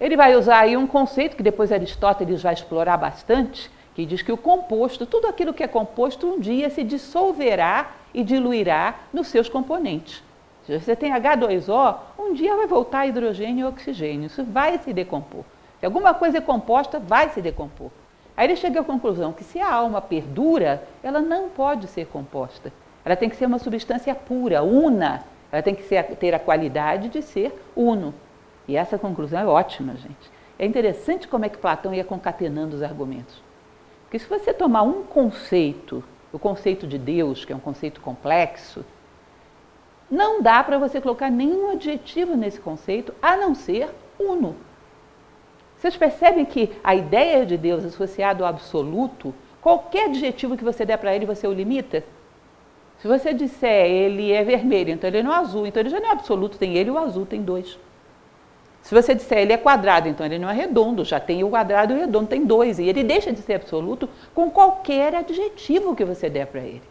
[0.00, 4.32] Ele vai usar aí um conceito que depois Aristóteles vai explorar bastante, que diz que
[4.32, 9.48] o composto, tudo aquilo que é composto, um dia se dissolverá e diluirá nos seus
[9.48, 10.24] componentes.
[10.78, 14.26] Se você tem H2O, um dia vai voltar hidrogênio e oxigênio.
[14.26, 15.44] Isso vai se decompor.
[15.80, 17.90] Se alguma coisa é composta, vai se decompor.
[18.36, 22.72] Aí ele chega à conclusão que se a alma perdura, ela não pode ser composta.
[23.04, 27.08] Ela tem que ser uma substância pura, una, ela tem que ser, ter a qualidade
[27.08, 28.14] de ser uno.
[28.68, 30.30] E essa conclusão é ótima, gente.
[30.56, 33.42] É interessante como é que Platão ia concatenando os argumentos.
[34.04, 38.84] Porque se você tomar um conceito, o conceito de Deus, que é um conceito complexo,
[40.10, 44.56] não dá para você colocar nenhum adjetivo nesse conceito a não ser uno.
[45.76, 50.96] Vocês percebem que a ideia de Deus associada ao absoluto, Qualquer adjetivo que você der
[50.96, 52.02] para ele, você o limita?
[52.98, 56.08] Se você disser ele é vermelho, então ele não é azul, então ele já não
[56.08, 57.78] é absoluto, tem ele e o azul, tem dois.
[58.82, 61.92] Se você disser ele é quadrado, então ele não é redondo, já tem o quadrado
[61.92, 62.78] e o redondo, tem dois.
[62.78, 66.82] E ele deixa de ser absoluto com qualquer adjetivo que você der para ele.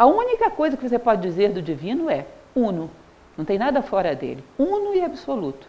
[0.00, 2.24] A única coisa que você pode dizer do divino é
[2.56, 2.90] uno.
[3.36, 4.42] Não tem nada fora dele.
[4.58, 5.68] Uno e absoluto.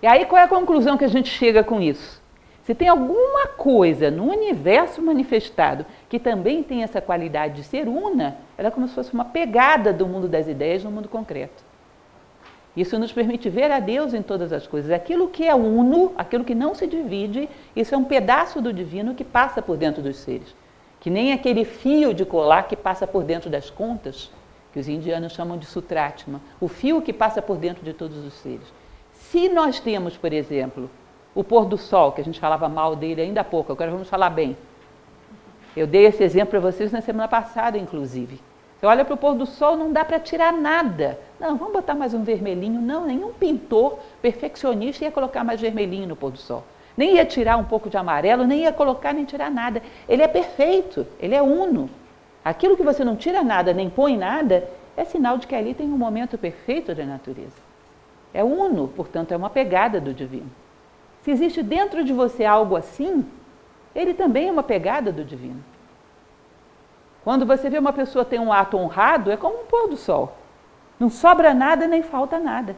[0.00, 2.22] E aí qual é a conclusão que a gente chega com isso?
[2.62, 8.36] Se tem alguma coisa no universo manifestado que também tem essa qualidade de ser una,
[8.56, 11.64] ela é como se fosse uma pegada do mundo das ideias no mundo concreto.
[12.76, 14.92] Isso nos permite ver a Deus em todas as coisas.
[14.92, 19.12] Aquilo que é uno, aquilo que não se divide, isso é um pedaço do divino
[19.12, 20.54] que passa por dentro dos seres.
[21.04, 24.30] Que nem aquele fio de colar que passa por dentro das contas,
[24.72, 26.40] que os indianos chamam de sutratma.
[26.58, 28.72] O fio que passa por dentro de todos os seres.
[29.12, 30.88] Se nós temos, por exemplo,
[31.34, 34.08] o pôr do sol, que a gente falava mal dele ainda há pouco, agora vamos
[34.08, 34.56] falar bem.
[35.76, 38.40] Eu dei esse exemplo para vocês na semana passada, inclusive.
[38.80, 41.20] Você olha para o pôr do sol, não dá para tirar nada.
[41.38, 42.80] Não, vamos botar mais um vermelhinho.
[42.80, 46.64] Não, nenhum pintor perfeccionista ia colocar mais vermelhinho no pôr do sol.
[46.96, 49.82] Nem ia tirar um pouco de amarelo, nem ia colocar nem tirar nada.
[50.08, 51.90] Ele é perfeito, ele é uno.
[52.44, 55.86] Aquilo que você não tira nada, nem põe nada, é sinal de que ali tem
[55.86, 57.56] um momento perfeito da natureza.
[58.32, 60.50] É uno, portanto, é uma pegada do divino.
[61.22, 63.24] Se existe dentro de você algo assim,
[63.94, 65.64] ele também é uma pegada do divino.
[67.22, 70.36] Quando você vê uma pessoa ter um ato honrado, é como um pôr do sol.
[71.00, 72.76] Não sobra nada nem falta nada.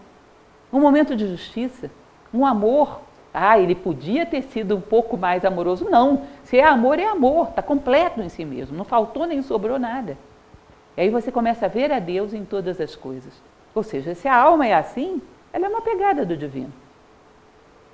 [0.72, 1.90] Um momento de justiça,
[2.33, 3.00] um amor.
[3.38, 5.87] Ah, ele podia ter sido um pouco mais amoroso.
[5.90, 6.22] Não.
[6.42, 7.51] Se é amor, é amor.
[7.51, 8.75] Está completo em si mesmo.
[8.75, 10.16] Não faltou nem sobrou nada.
[10.96, 13.35] E aí você começa a ver a Deus em todas as coisas.
[13.75, 15.20] Ou seja, se a alma é assim,
[15.53, 16.72] ela é uma pegada do divino.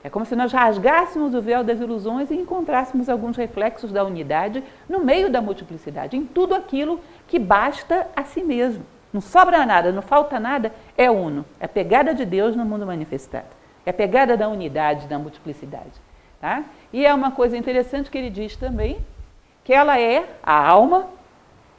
[0.05, 4.63] É como se nós rasgássemos o véu das ilusões e encontrássemos alguns reflexos da unidade
[4.89, 8.87] no meio da multiplicidade, em tudo aquilo que basta a si mesmo.
[9.13, 11.45] Não sobra nada, não falta nada, é uno.
[11.59, 13.62] É a pegada de Deus no mundo manifestado.
[13.85, 15.93] É a pegada da unidade, da multiplicidade.
[16.41, 16.65] Tá?
[16.93, 18.99] E é uma coisa interessante que ele diz também,
[19.65, 21.07] que ela é a alma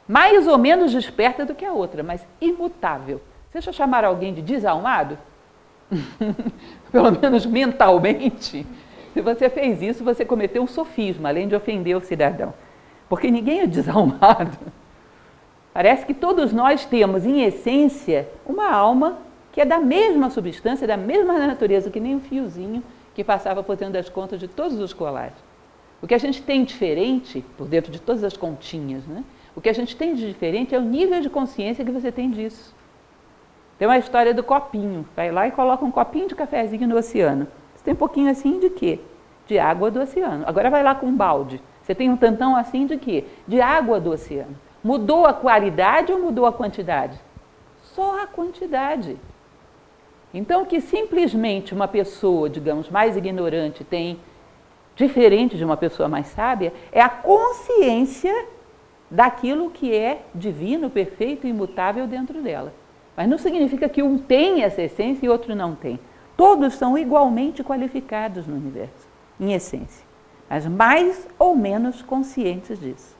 [0.06, 3.20] mais ou menos desperta do que a outra, mas imutável.
[3.52, 5.18] Deixa eu chamar alguém de desalmado?
[6.90, 8.66] pelo menos mentalmente,
[9.12, 12.52] se você fez isso, você cometeu um sofisma, além de ofender o cidadão.
[13.08, 14.58] Porque ninguém é desalmado.
[15.72, 19.18] Parece que todos nós temos, em essência, uma alma
[19.54, 22.82] que é da mesma substância, da mesma natureza que nem um fiozinho
[23.14, 25.36] que passava por dentro das contas de todos os colares.
[26.02, 29.22] O que a gente tem diferente, por dentro de todas as continhas, né?
[29.54, 32.32] o que a gente tem de diferente é o nível de consciência que você tem
[32.32, 32.74] disso.
[33.78, 35.06] Tem uma história do copinho.
[35.14, 37.46] Vai lá e coloca um copinho de cafezinho no oceano.
[37.76, 38.98] Você tem um pouquinho assim de quê?
[39.46, 40.42] De água do oceano.
[40.48, 41.62] Agora vai lá com um balde.
[41.80, 43.24] Você tem um tantão assim de quê?
[43.46, 44.58] De água do oceano.
[44.82, 47.20] Mudou a qualidade ou mudou a quantidade?
[47.82, 49.16] Só a quantidade.
[50.34, 54.18] Então, que simplesmente uma pessoa, digamos, mais ignorante tem,
[54.96, 58.34] diferente de uma pessoa mais sábia, é a consciência
[59.08, 62.74] daquilo que é divino, perfeito e imutável dentro dela.
[63.16, 66.00] Mas não significa que um tem essa essência e outro não tem.
[66.36, 69.06] Todos são igualmente qualificados no universo,
[69.38, 70.04] em essência,
[70.50, 73.16] mas mais ou menos conscientes disso.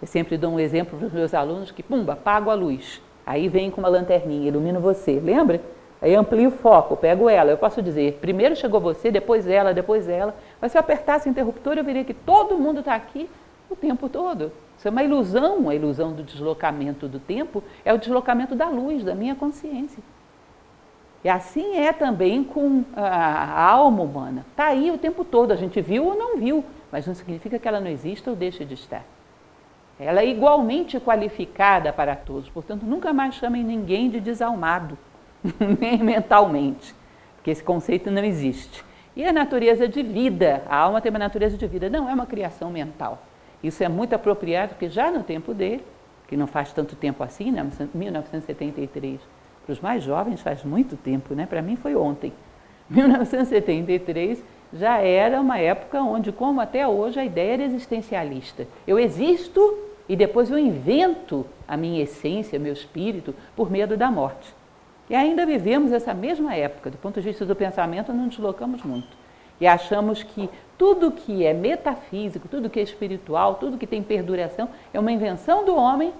[0.00, 3.00] Eu sempre dou um exemplo para os meus alunos que, pumba, apago a luz.
[3.26, 5.60] Aí vem com uma lanterninha, ilumina você, lembra?
[6.02, 7.52] Aí amplio o foco, pego ela.
[7.52, 10.34] Eu posso dizer, primeiro chegou você, depois ela, depois ela.
[10.60, 13.30] Mas se eu apertasse o interruptor, eu veria que todo mundo está aqui
[13.70, 14.50] o tempo todo.
[14.76, 19.04] Isso é uma ilusão, a ilusão do deslocamento do tempo é o deslocamento da luz,
[19.04, 20.02] da minha consciência.
[21.22, 24.44] E assim é também com a, alma humana.
[24.50, 27.68] Está aí o tempo todo, a gente viu ou não viu, mas não significa que
[27.68, 29.04] ela não exista ou deixe de estar.
[30.00, 34.98] Ela é igualmente qualificada para todos, portanto, nunca mais chamem ninguém de desalmado,
[35.80, 36.94] nem mentalmente,
[37.36, 38.84] porque esse conceito não existe.
[39.14, 42.26] E a natureza de vida, a alma tem uma natureza de vida, não é uma
[42.26, 43.22] criação mental.
[43.62, 45.84] Isso é muito apropriado, porque já no tempo dele,
[46.26, 49.20] que não faz tanto tempo assim, né, 1973,
[49.64, 51.46] para os mais jovens faz muito tempo, né?
[51.46, 52.32] para mim foi ontem.
[52.90, 58.66] 1973 já era uma época onde, como até hoje, a ideia era existencialista.
[58.86, 59.60] Eu existo
[60.08, 64.54] e depois eu invento a minha essência, meu espírito, por medo da morte.
[65.10, 69.16] E ainda vivemos essa mesma época, do ponto de vista do pensamento, não deslocamos muito.
[69.60, 74.68] E achamos que tudo que é metafísico, tudo que é espiritual, tudo que tem perduração,
[74.92, 76.12] é uma invenção do homem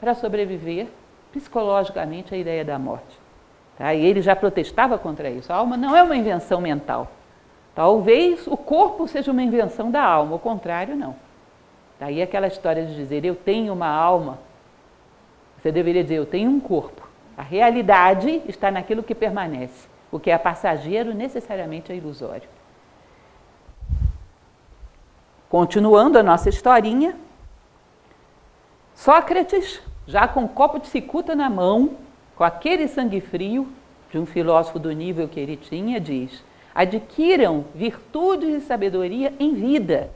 [0.00, 0.88] para sobreviver
[1.32, 3.18] psicologicamente à ideia da morte.
[3.76, 3.94] Tá?
[3.94, 5.52] E ele já protestava contra isso.
[5.52, 7.10] A alma não é uma invenção mental.
[7.74, 11.14] Talvez o corpo seja uma invenção da alma, o contrário, não.
[12.00, 14.38] Daí aquela história de dizer eu tenho uma alma.
[15.58, 17.07] Você deveria dizer eu tenho um corpo.
[17.38, 19.86] A realidade está naquilo que permanece.
[20.10, 22.48] O que é passageiro necessariamente é ilusório.
[25.48, 27.16] Continuando a nossa historinha,
[28.92, 31.96] Sócrates, já com um copo de cicuta na mão,
[32.34, 33.68] com aquele sangue frio
[34.10, 40.10] de um filósofo do nível que ele tinha, diz: adquiram virtudes e sabedoria em vida.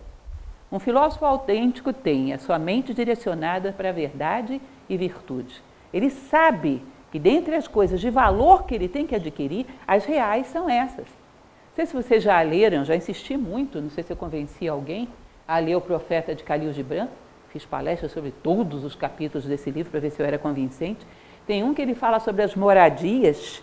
[0.72, 5.62] Um filósofo autêntico tem a sua mente direcionada para a verdade e virtude.
[5.92, 6.82] Ele sabe
[7.12, 11.07] que dentre as coisas de valor que ele tem que adquirir, as reais são essas.
[11.07, 15.07] Não sei se vocês já leram, já insisti muito, não sei se eu convenci alguém
[15.46, 17.09] a ler o Profeta de Calil Gibran,
[17.51, 21.07] fiz palestras sobre todos os capítulos desse livro para ver se eu era convincente.
[21.46, 23.62] Tem um que ele fala sobre as moradias,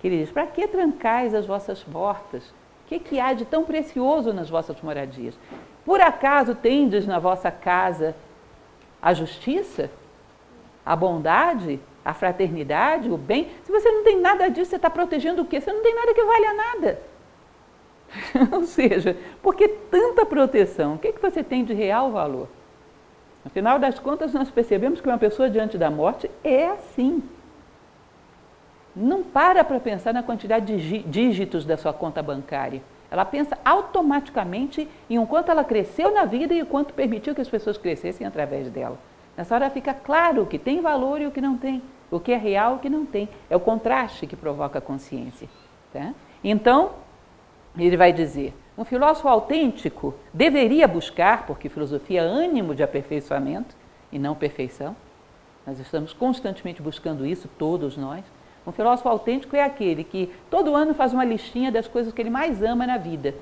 [0.00, 2.42] que ele diz: Para que trancais as vossas portas?
[2.84, 5.38] O que, que há de tão precioso nas vossas moradias?
[5.84, 8.16] Por acaso tendes na vossa casa
[9.00, 9.90] a justiça,
[10.86, 13.48] a bondade, a fraternidade, o bem?
[13.64, 15.60] Se você não tem nada disso, você está protegendo o quê?
[15.60, 17.02] Você não tem nada que valha nada.
[18.52, 20.94] Ou seja, por que tanta proteção?
[20.94, 22.48] O que, que você tem de real valor?
[23.44, 27.22] No final das contas, nós percebemos que uma pessoa diante da morte é assim.
[28.94, 32.82] Não para para pensar na quantidade de dígitos da sua conta bancária.
[33.10, 37.40] Ela pensa automaticamente em o quanto ela cresceu na vida e o quanto permitiu que
[37.40, 38.98] as pessoas crescessem através dela.
[39.38, 42.32] Nessa hora fica claro o que tem valor e o que não tem, o que
[42.32, 43.28] é real e o que não tem.
[43.48, 45.48] É o contraste que provoca a consciência.
[45.92, 46.12] Tá?
[46.42, 46.90] Então,
[47.78, 53.76] ele vai dizer: um filósofo autêntico deveria buscar, porque filosofia é ânimo de aperfeiçoamento
[54.10, 54.96] e não perfeição.
[55.64, 58.24] Nós estamos constantemente buscando isso, todos nós.
[58.66, 62.28] Um filósofo autêntico é aquele que todo ano faz uma listinha das coisas que ele
[62.28, 63.36] mais ama na vida.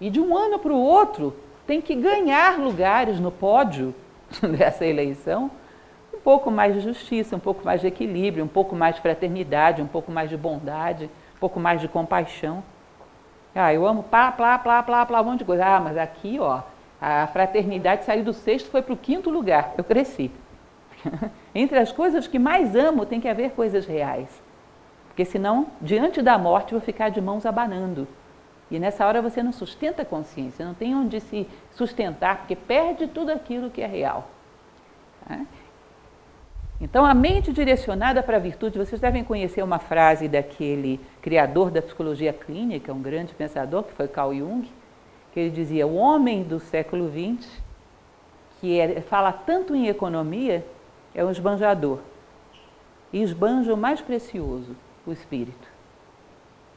[0.00, 1.36] E de um ano para o outro
[1.68, 3.94] tem que ganhar lugares no pódio
[4.56, 5.50] dessa eleição.
[6.12, 9.82] Um pouco mais de justiça, um pouco mais de equilíbrio, um pouco mais de fraternidade,
[9.82, 11.04] um pouco mais de bondade,
[11.36, 12.62] um pouco mais de compaixão.
[13.54, 15.64] Ah, eu amo plá, plá, plá, plá, plá, um monte de coisa.
[15.64, 16.60] Ah, mas aqui, ó,
[17.00, 19.74] a fraternidade saiu do sexto, foi para o quinto lugar.
[19.78, 20.30] Eu cresci.
[21.54, 24.42] Entre as coisas que mais amo, tem que haver coisas reais.
[25.08, 28.06] Porque senão, diante da morte, vou ficar de mãos abanando.
[28.70, 33.06] E nessa hora você não sustenta a consciência, não tem onde se sustentar, porque perde
[33.06, 34.28] tudo aquilo que é real.
[35.26, 35.40] Tá?
[36.80, 41.80] Então, a mente direcionada para a virtude, vocês devem conhecer uma frase daquele criador da
[41.80, 44.70] psicologia clínica, um grande pensador, que foi Carl Jung,
[45.32, 47.48] que ele dizia: o homem do século XX,
[48.60, 50.66] que é, fala tanto em economia,
[51.14, 52.00] é um esbanjador.
[53.10, 54.76] E esbanja o mais precioso,
[55.06, 55.75] o espírito.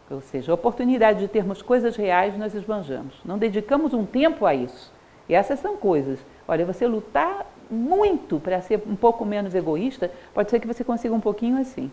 [0.09, 3.15] Ou seja, a oportunidade de termos coisas reais, nós esbanjamos.
[3.23, 4.91] Não dedicamos um tempo a isso.
[5.27, 6.19] E essas são coisas.
[6.47, 11.13] Olha, você lutar muito para ser um pouco menos egoísta, pode ser que você consiga
[11.13, 11.91] um pouquinho assim.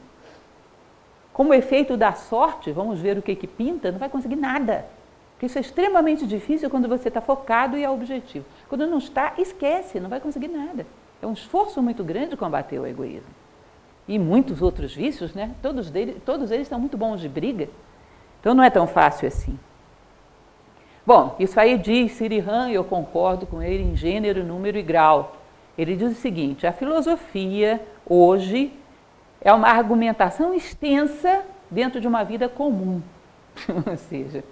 [1.33, 4.87] Como efeito da sorte, vamos ver o que, que pinta, não vai conseguir nada.
[5.33, 8.47] Porque isso é extremamente difícil quando você está focado e é objetivo.
[8.71, 10.87] Quando não está, esquece, não vai conseguir nada.
[11.21, 13.29] É um esforço muito grande combater o egoísmo.
[14.09, 15.55] E muitos outros vícios, né?
[15.61, 17.69] Todos, dele, todos eles são muito bons de briga.
[18.47, 19.59] Então não é tão fácil assim.
[21.05, 25.35] Bom, isso aí diz Sirihan, eu concordo com ele em gênero, número e grau.
[25.77, 28.73] Ele diz o seguinte: a filosofia hoje
[29.41, 33.03] é uma argumentação extensa dentro de uma vida comum.
[33.85, 34.45] Ou seja,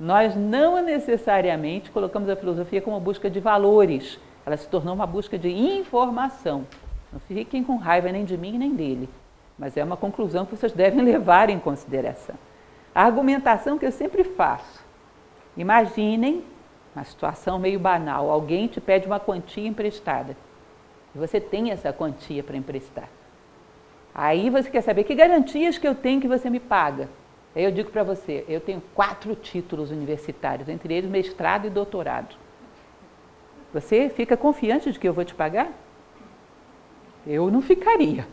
[0.00, 5.38] nós não necessariamente colocamos a filosofia como busca de valores, ela se tornou uma busca
[5.38, 6.66] de informação.
[7.12, 9.08] Não fiquem com raiva nem de mim nem dele,
[9.56, 12.34] mas é uma conclusão que vocês devem levar em consideração.
[12.98, 14.84] A argumentação que eu sempre faço.
[15.56, 16.42] Imaginem
[16.96, 20.36] uma situação meio banal: alguém te pede uma quantia emprestada
[21.14, 23.08] e você tem essa quantia para emprestar.
[24.12, 27.08] Aí você quer saber que garantias que eu tenho que você me paga.
[27.54, 32.34] Aí eu digo para você, eu tenho quatro títulos universitários, entre eles mestrado e doutorado.
[33.72, 35.70] Você fica confiante de que eu vou te pagar?
[37.24, 38.26] Eu não ficaria.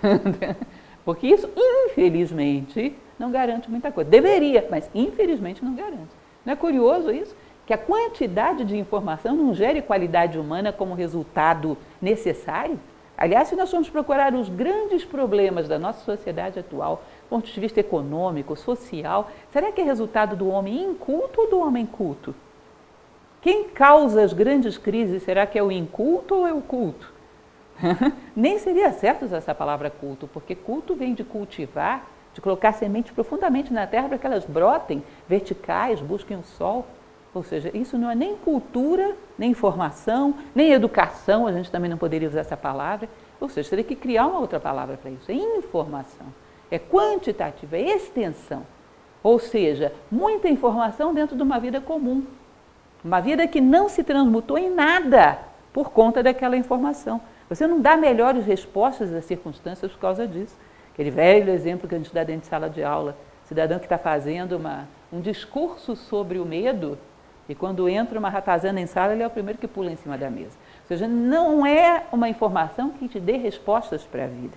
[1.04, 4.10] Porque isso, infelizmente, não garante muita coisa.
[4.10, 6.10] Deveria, mas infelizmente não garante.
[6.44, 7.34] Não é curioso isso?
[7.66, 12.78] que a quantidade de informação não gere qualidade humana como resultado necessário?
[13.16, 17.60] Aliás, se nós formos procurar os grandes problemas da nossa sociedade atual, do ponto de
[17.60, 22.34] vista econômico, social, será que é resultado do homem inculto ou do homem culto?
[23.40, 27.12] Quem causa as grandes crises, será que é o inculto ou é o culto?
[28.34, 33.12] Nem seria certo usar essa palavra culto, porque culto vem de cultivar, de colocar sementes
[33.12, 36.86] profundamente na terra para que elas brotem verticais, busquem o sol.
[37.34, 41.96] Ou seja, isso não é nem cultura, nem informação, nem educação, a gente também não
[41.96, 43.08] poderia usar essa palavra.
[43.40, 45.30] Ou seja, teria que criar uma outra palavra para isso.
[45.30, 46.26] É informação,
[46.70, 48.64] é quantitativa, é extensão.
[49.22, 52.24] Ou seja, muita informação dentro de uma vida comum.
[53.04, 55.38] Uma vida que não se transmutou em nada
[55.72, 57.20] por conta daquela informação.
[57.48, 60.56] Você não dá melhores respostas às circunstâncias por causa disso.
[60.92, 63.98] Aquele velho exemplo que a gente dá dentro de sala de aula, cidadão que está
[63.98, 66.98] fazendo uma, um discurso sobre o medo
[67.48, 70.16] e quando entra uma ratazana em sala, ele é o primeiro que pula em cima
[70.16, 70.56] da mesa.
[70.82, 74.56] Ou seja, não é uma informação que te dê respostas para a vida.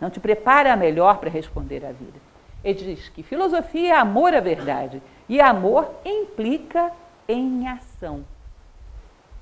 [0.00, 2.18] Não te prepara melhor para responder à vida.
[2.62, 5.00] Ele diz que filosofia é amor à verdade.
[5.28, 6.90] E amor implica
[7.28, 8.24] em ação.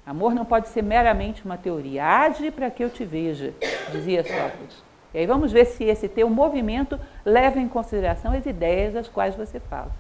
[0.06, 2.04] Amor não pode ser meramente uma teoria.
[2.04, 3.52] Age para que eu te veja,
[3.90, 4.85] dizia Sócrates.
[5.16, 9.34] E aí vamos ver se esse teu movimento leva em consideração as ideias das quais
[9.34, 9.90] você fala.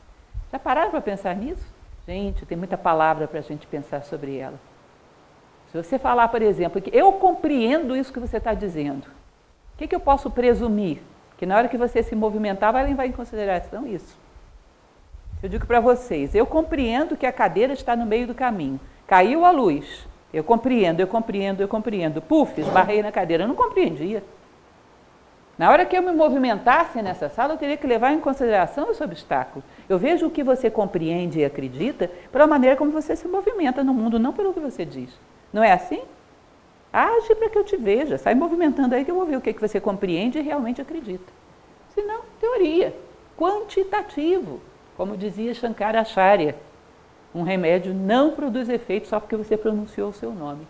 [0.52, 1.66] Já pararam para pensar nisso?
[2.06, 4.60] Gente, tem muita palavra para a gente pensar sobre ela.
[5.72, 9.88] Se você falar, por exemplo, que eu compreendo isso que você está dizendo, o que,
[9.88, 11.00] que eu posso presumir?
[11.38, 14.18] Que na hora que você se movimentar, vai levar em consideração isso.
[15.42, 18.78] Eu digo para vocês, eu compreendo que a cadeira está no meio do caminho.
[19.06, 20.06] Caiu a luz.
[20.30, 22.20] Eu compreendo, eu compreendo, eu compreendo.
[22.20, 23.44] Puf, esbarrei na cadeira.
[23.44, 24.22] Eu não compreendia.
[25.58, 29.02] Na hora que eu me movimentasse nessa sala, eu teria que levar em consideração esse
[29.02, 29.64] obstáculo.
[29.88, 33.94] Eu vejo o que você compreende e acredita pela maneira como você se movimenta no
[33.94, 35.10] mundo, não pelo que você diz.
[35.52, 36.02] Não é assim?
[36.92, 39.52] Age para que eu te veja, sai movimentando aí que eu vou ver o que,
[39.52, 41.32] que você compreende e realmente acredita.
[41.94, 42.94] Senão, teoria,
[43.36, 44.60] quantitativo,
[44.96, 46.54] como dizia Shankaracharya.
[47.34, 50.66] Um remédio não produz efeito só porque você pronunciou o seu nome.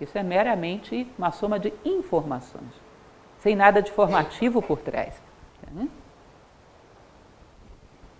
[0.00, 2.72] Isso é meramente uma soma de informações,
[3.44, 5.22] sem nada de formativo por trás.
[5.60, 5.84] Tá,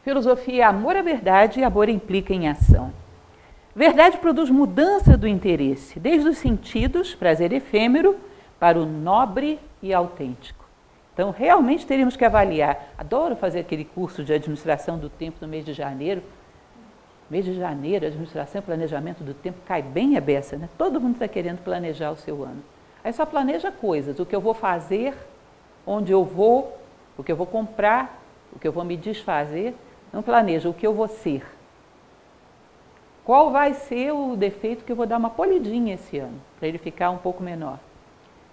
[0.05, 2.93] Filosofia é amor à verdade e amor implica em ação.
[3.75, 8.17] Verdade produz mudança do interesse, desde os sentidos, prazer efêmero,
[8.61, 10.63] para o nobre e autêntico.
[11.15, 12.93] Então, realmente teríamos que avaliar.
[12.99, 16.23] Adoro fazer aquele curso de administração do tempo no mês de janeiro.
[17.31, 20.69] Mês de janeiro, administração e planejamento do tempo cai bem a beça, né?
[20.77, 22.63] Todo mundo está querendo planejar o seu ano.
[23.05, 25.15] Aí só planeja coisas, o que eu vou fazer,
[25.87, 26.79] onde eu vou,
[27.19, 28.19] o que eu vou comprar,
[28.51, 29.75] o que eu vou me desfazer,
[30.11, 31.45] não planeja o que eu vou ser.
[33.23, 36.79] Qual vai ser o defeito que eu vou dar uma polidinha esse ano, para ele
[36.79, 37.79] ficar um pouco menor?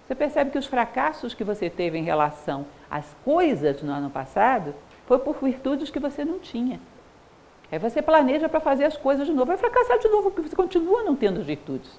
[0.06, 4.74] Você percebe que os fracassos que você teve em relação às coisas no ano passado
[5.06, 6.78] foi por virtudes que você não tinha.
[7.70, 10.56] Aí você planeja para fazer as coisas de novo, vai fracassar de novo, porque você
[10.56, 11.98] continua não tendo virtudes.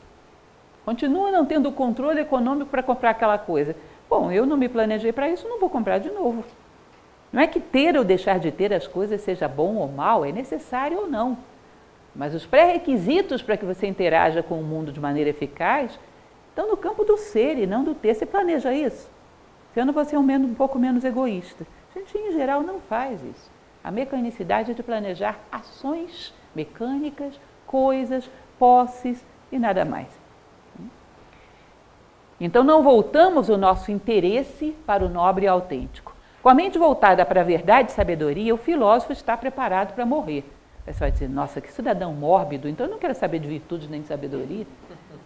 [0.86, 3.76] Continua não tendo controle econômico para comprar aquela coisa.
[4.10, 6.44] Bom, eu não me planejei para isso, não vou comprar de novo.
[7.32, 10.32] Não é que ter ou deixar de ter as coisas seja bom ou mal, é
[10.32, 11.38] necessário ou não.
[12.16, 15.98] Mas os pré-requisitos para que você interaja com o mundo de maneira eficaz
[16.50, 18.14] estão no campo do ser e não do ter.
[18.14, 19.10] Você planeja isso?
[19.74, 21.66] Sendo você um, menos, um pouco menos egoísta.
[21.96, 23.52] A gente, em geral, não faz isso.
[23.84, 28.30] A mecanicidade é de planejar ações mecânicas, coisas,
[28.60, 30.23] posses e nada mais.
[32.46, 36.14] Então, não voltamos o nosso interesse para o nobre e autêntico.
[36.42, 40.44] Com a mente voltada para a verdade e sabedoria, o filósofo está preparado para morrer.
[40.82, 43.88] O pessoal vai dizer, nossa, que cidadão mórbido, então eu não quero saber de virtude
[43.88, 44.68] nem de sabedoria,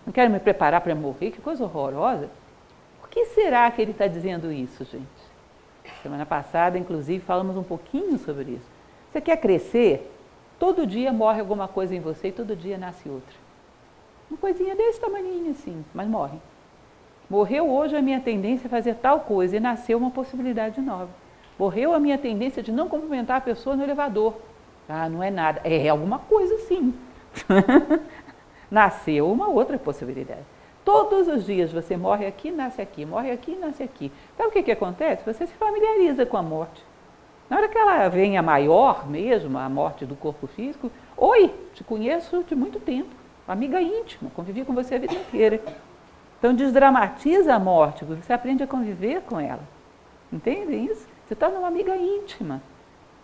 [0.05, 2.29] não quero me preparar para morrer, que coisa horrorosa.
[3.01, 5.07] Por que será que ele está dizendo isso, gente?
[6.03, 8.69] Semana passada, inclusive, falamos um pouquinho sobre isso.
[9.11, 10.13] Você quer crescer?
[10.59, 13.35] Todo dia morre alguma coisa em você e todo dia nasce outra.
[14.29, 16.37] Uma coisinha desse tamanho assim, mas morre.
[17.29, 21.09] Morreu hoje a minha tendência a fazer tal coisa e nasceu uma possibilidade nova.
[21.59, 24.35] Morreu a minha tendência de não cumprimentar a pessoa no elevador.
[24.87, 25.59] Ah, não é nada.
[25.63, 26.93] É alguma coisa sim.
[28.71, 30.45] nasceu uma outra possibilidade.
[30.85, 34.09] Todos os dias você morre aqui, nasce aqui, morre aqui, nasce aqui.
[34.37, 35.25] Sabe o que, que acontece?
[35.25, 36.81] Você se familiariza com a morte.
[37.49, 41.83] Na hora que ela vem a maior mesmo, a morte do corpo físico, oi, te
[41.83, 43.09] conheço de muito tempo,
[43.47, 45.61] amiga íntima, convivi com você a vida inteira.
[46.37, 49.61] Então desdramatiza a morte, você aprende a conviver com ela.
[50.31, 51.07] Entendem isso?
[51.25, 52.61] Você torna uma amiga íntima.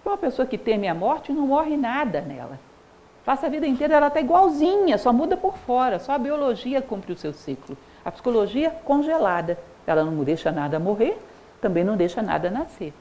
[0.03, 2.59] Uma pessoa que teme a morte não morre nada nela.
[3.23, 7.13] Passa a vida inteira, ela está igualzinha, só muda por fora, só a biologia cumpre
[7.13, 7.77] o seu ciclo.
[8.03, 9.57] A psicologia congelada.
[9.87, 11.17] Ela não deixa nada morrer,
[11.61, 12.93] também não deixa nada nascer.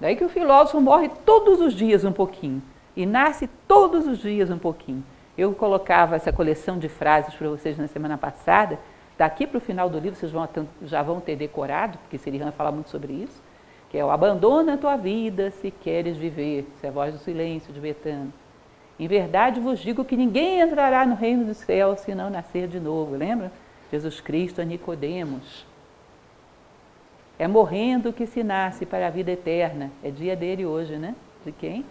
[0.00, 2.62] Daí que o filósofo morre todos os dias um pouquinho
[2.94, 5.04] e nasce todos os dias um pouquinho.
[5.36, 8.78] Eu colocava essa coleção de frases para vocês na semana passada
[9.18, 10.46] Daqui para o final do livro vocês vão,
[10.82, 13.42] já vão ter decorado, porque Sirihan fala muito sobre isso,
[13.88, 16.66] que é o abandona a tua vida se queres viver.
[16.74, 18.28] Isso é a voz do silêncio de Betânia.
[18.98, 22.78] Em verdade vos digo que ninguém entrará no reino dos céus se não nascer de
[22.78, 23.16] novo.
[23.16, 23.50] Lembra?
[23.90, 25.66] Jesus Cristo a Nicodemos.
[27.38, 29.90] É morrendo que se nasce para a vida eterna.
[30.02, 31.14] É dia dele hoje, né?
[31.44, 31.84] De quem?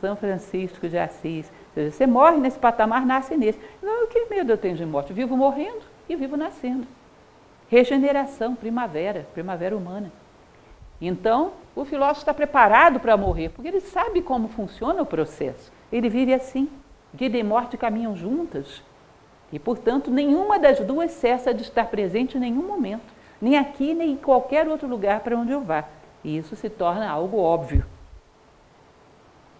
[0.00, 1.46] São Francisco de Assis.
[1.68, 3.58] Ou seja, você morre nesse patamar, nasce nesse.
[3.82, 5.12] Não, que medo eu tenho de morte?
[5.12, 6.86] Vivo morrendo e vivo nascendo.
[7.68, 10.10] Regeneração, primavera, primavera humana.
[11.00, 15.70] Então, o filósofo está preparado para morrer, porque ele sabe como funciona o processo.
[15.92, 16.68] Ele vive assim.
[17.12, 18.82] Vida e morte caminham juntas.
[19.52, 23.14] E, portanto, nenhuma das duas cessa de estar presente em nenhum momento.
[23.40, 25.84] Nem aqui, nem em qualquer outro lugar para onde eu vá.
[26.24, 27.86] E isso se torna algo óbvio.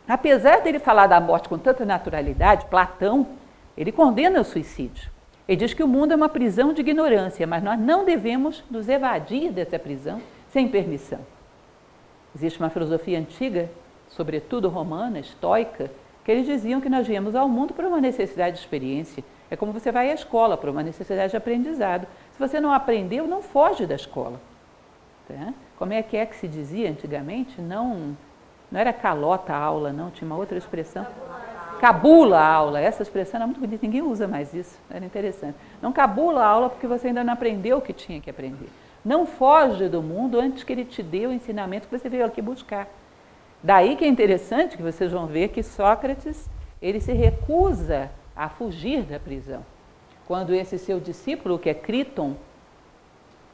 [0.08, 3.26] Apesar dele falar da morte com tanta naturalidade, Platão,
[3.76, 5.10] ele condena o suicídio.
[5.48, 8.86] Ele diz que o mundo é uma prisão de ignorância, mas nós não devemos nos
[8.86, 10.20] evadir dessa prisão
[10.50, 11.20] sem permissão.
[12.36, 13.70] Existe uma filosofia antiga,
[14.10, 15.90] sobretudo romana, estoica,
[16.22, 19.24] que eles diziam que nós viemos ao mundo por uma necessidade de experiência.
[19.50, 22.06] É como você vai à escola, por uma necessidade de aprendizado.
[22.32, 24.38] Se você não aprendeu, não foge da escola.
[25.26, 25.54] Tá?
[25.78, 27.58] Como é que é que se dizia antigamente?
[27.58, 28.14] Não,
[28.70, 31.06] não era calota a aula, não, tinha uma outra expressão
[31.78, 32.80] cabula a aula.
[32.80, 35.56] Essa expressão era muito bonita, ninguém usa mais isso, era interessante.
[35.80, 38.68] Não cabula a aula porque você ainda não aprendeu o que tinha que aprender.
[39.04, 42.42] Não foge do mundo antes que ele te dê o ensinamento que você veio aqui
[42.42, 42.88] buscar.
[43.62, 46.48] Daí que é interessante que vocês vão ver que Sócrates,
[46.80, 49.64] ele se recusa a fugir da prisão.
[50.26, 52.36] Quando esse seu discípulo, que é Criton,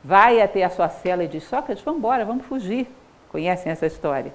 [0.03, 2.89] vai até a sua cela e diz, Sócrates, vamos embora, vamos fugir.
[3.31, 4.35] Conhecem essa história?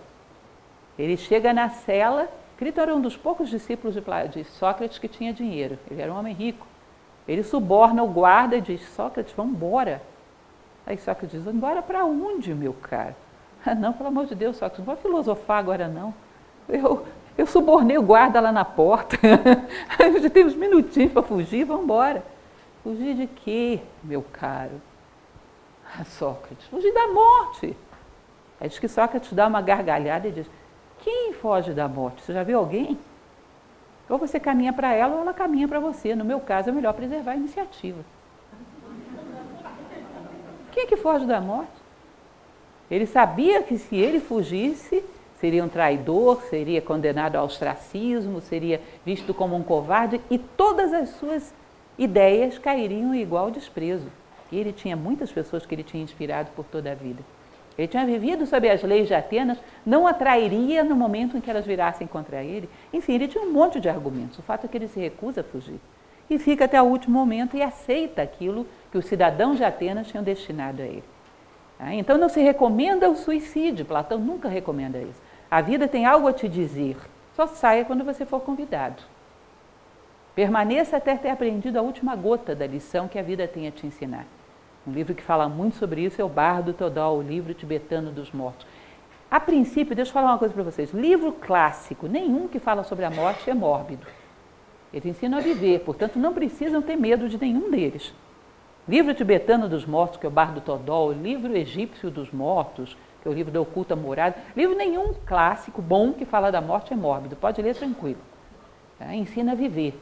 [0.98, 2.28] Ele chega na cela
[2.60, 5.80] Crito era um dos poucos discípulos de, Sócrates que tinha dinheiro.
[5.90, 6.68] Ele era um homem rico.
[7.26, 10.02] Ele suborna o guarda e diz: Sócrates, vamos embora.
[10.86, 13.16] Aí Sócrates diz: embora para onde, meu caro?
[13.66, 16.14] Ah, não, pelo amor de Deus, Sócrates, não vou filosofar agora não.
[16.68, 17.06] Eu,
[17.38, 19.16] eu subornei o guarda lá na porta.
[20.22, 22.26] Já tem uns minutinhos para fugir, vamos embora.
[22.84, 24.82] Fugir de quê, meu caro?
[25.98, 27.78] Ah, Sócrates, fugir da morte.
[28.60, 30.48] Aí diz que Sócrates dá uma gargalhada e diz:
[31.02, 32.22] quem foge da morte?
[32.22, 32.98] Você já viu alguém?
[34.10, 36.16] Ou você caminha para ela ou ela caminha para você.
[36.16, 38.04] No meu caso, é melhor preservar a iniciativa.
[40.72, 41.72] Quem é que foge da morte?
[42.90, 45.04] Ele sabia que se ele fugisse,
[45.40, 51.10] seria um traidor, seria condenado ao ostracismo, seria visto como um covarde e todas as
[51.10, 51.54] suas
[51.98, 54.08] ideias cairiam em igual desprezo.
[54.52, 57.24] E ele tinha muitas pessoas que ele tinha inspirado por toda a vida.
[57.80, 61.66] Ele tinha vivido sob as leis de Atenas, não atrairia no momento em que elas
[61.66, 62.70] virassem contra ele.
[62.92, 64.38] Enfim, ele tinha um monte de argumentos.
[64.38, 65.80] O fato é que ele se recusa a fugir.
[66.30, 70.22] E fica até o último momento e aceita aquilo que os cidadãos de Atenas tinham
[70.22, 71.06] destinado a ele.
[71.80, 73.86] Ah, então não se recomenda o suicídio.
[73.86, 75.22] Platão nunca recomenda isso.
[75.50, 76.98] A vida tem algo a te dizer.
[77.34, 79.02] Só saia quando você for convidado.
[80.36, 83.88] Permaneça até ter aprendido a última gota da lição que a vida tem a te
[83.88, 84.26] ensinar.
[84.90, 88.32] Um livro que fala muito sobre isso é o Bardo Todol, o livro tibetano dos
[88.32, 88.66] mortos.
[89.30, 90.92] A princípio, deixa eu falar uma coisa para vocês.
[90.92, 94.08] Livro clássico, nenhum que fala sobre a morte é mórbido.
[94.92, 98.12] Eles ensinam a viver, portanto, não precisam ter medo de nenhum deles.
[98.88, 103.32] Livro tibetano dos mortos, que é o Bardo Todol, livro egípcio dos mortos, que é
[103.32, 104.38] o livro da oculta morada.
[104.58, 108.22] Livro nenhum clássico bom que fala da morte é mórbido, pode ler tranquilo.
[109.00, 109.94] É, ensina a viver,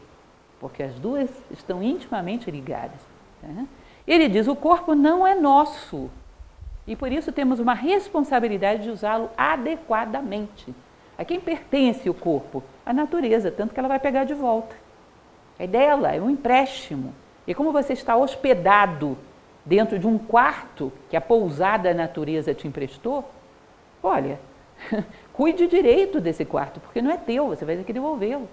[0.62, 3.06] porque as duas estão intimamente ligadas.
[3.44, 3.66] É.
[4.08, 6.10] Ele diz: o corpo não é nosso.
[6.88, 10.74] E por isso temos uma responsabilidade de usá-lo adequadamente.
[11.18, 12.64] A quem pertence o corpo?
[12.86, 14.74] A natureza, tanto que ela vai pegar de volta.
[15.60, 17.14] É dela, é um empréstimo.
[17.46, 19.18] E como você está hospedado
[19.66, 23.30] dentro de um quarto que a pousada natureza te emprestou,
[24.02, 24.40] olha,
[25.34, 28.48] cuide direito desse quarto, porque não é teu, você vai ter que devolvê-lo.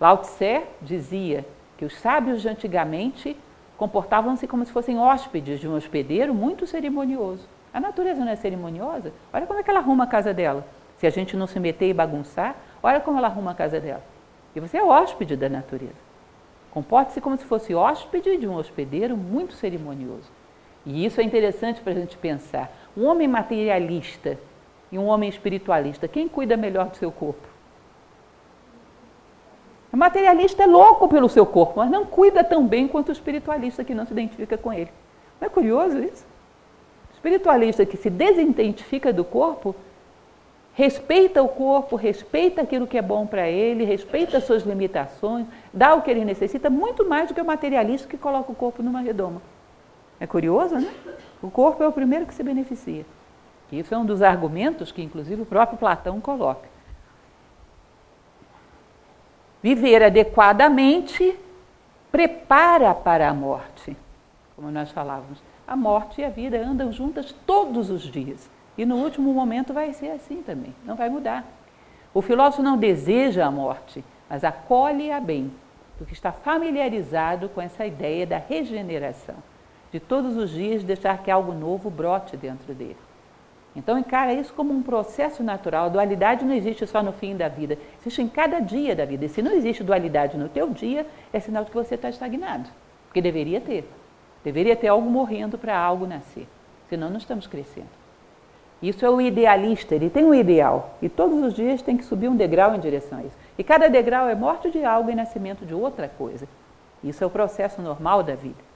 [0.00, 1.44] Lao Tse dizia
[1.76, 3.36] que os sábios de antigamente
[3.78, 7.48] comportavam-se como se fossem hóspedes de um hospedeiro muito cerimonioso.
[7.72, 9.12] A natureza não é cerimoniosa?
[9.32, 10.66] Olha como é que ela arruma a casa dela.
[10.96, 14.02] Se a gente não se meter e bagunçar, olha como ela arruma a casa dela.
[14.54, 16.08] E você é hóspede da natureza.
[16.72, 20.28] Comporte-se como se fosse hóspede de um hospedeiro muito cerimonioso.
[20.84, 22.72] E isso é interessante para a gente pensar.
[22.96, 24.36] Um homem materialista
[24.90, 27.46] e um homem espiritualista, quem cuida melhor do seu corpo?
[29.92, 33.82] O materialista é louco pelo seu corpo, mas não cuida tão bem quanto o espiritualista
[33.82, 34.90] que não se identifica com ele.
[35.40, 36.26] Não é curioso isso?
[37.10, 39.74] O espiritualista que se desidentifica do corpo,
[40.74, 45.94] respeita o corpo, respeita aquilo que é bom para ele, respeita as suas limitações, dá
[45.94, 49.00] o que ele necessita, muito mais do que o materialista que coloca o corpo numa
[49.00, 49.40] redoma.
[50.20, 50.92] É curioso, né?
[51.42, 53.06] O corpo é o primeiro que se beneficia.
[53.72, 56.68] Isso é um dos argumentos que, inclusive, o próprio Platão coloca.
[59.62, 61.38] Viver adequadamente
[62.12, 63.96] prepara para a morte.
[64.54, 68.48] Como nós falávamos, a morte e a vida andam juntas todos os dias.
[68.76, 71.44] E no último momento vai ser assim também, não vai mudar.
[72.14, 75.52] O filósofo não deseja a morte, mas acolhe-a bem,
[75.98, 79.34] porque está familiarizado com essa ideia da regeneração,
[79.92, 83.07] de todos os dias deixar que algo novo brote dentro dele.
[83.78, 85.86] Então encara isso como um processo natural.
[85.86, 89.24] A dualidade não existe só no fim da vida, existe em cada dia da vida.
[89.24, 92.68] E se não existe dualidade no teu dia, é sinal de que você está estagnado,
[93.06, 93.88] porque deveria ter.
[94.42, 96.48] Deveria ter algo morrendo para algo nascer,
[96.88, 97.86] senão não estamos crescendo.
[98.82, 102.28] Isso é o idealista, ele tem um ideal e todos os dias tem que subir
[102.28, 103.36] um degrau em direção a isso.
[103.56, 106.48] E cada degrau é morte de algo e nascimento de outra coisa.
[107.02, 108.67] Isso é o processo normal da vida.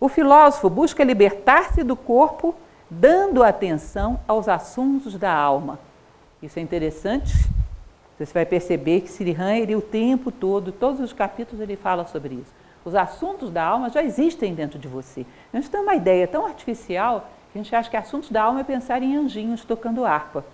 [0.00, 2.54] O filósofo busca libertar-se do corpo,
[2.88, 5.78] dando atenção aos assuntos da alma.
[6.42, 7.32] Isso é interessante.
[8.18, 12.34] Você vai perceber que Sirihan, ele o tempo todo, todos os capítulos ele fala sobre
[12.34, 12.52] isso.
[12.84, 15.26] Os assuntos da alma já existem dentro de você.
[15.52, 18.60] A gente tem uma ideia tão artificial que a gente acha que assuntos da alma
[18.60, 20.44] é pensar em anjinhos tocando harpa.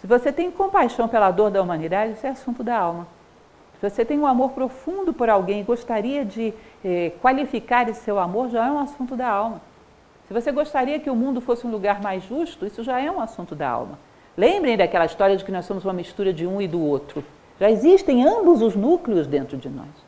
[0.00, 3.06] Se você tem compaixão pela dor da humanidade, isso é assunto da alma.
[3.80, 6.54] Se você tem um amor profundo por alguém e gostaria de
[6.84, 9.60] eh, qualificar esse seu amor, já é um assunto da alma.
[10.28, 13.20] Se você gostaria que o mundo fosse um lugar mais justo, isso já é um
[13.20, 13.98] assunto da alma.
[14.36, 17.24] Lembrem daquela história de que nós somos uma mistura de um e do outro.
[17.58, 20.04] Já existem ambos os núcleos dentro de nós.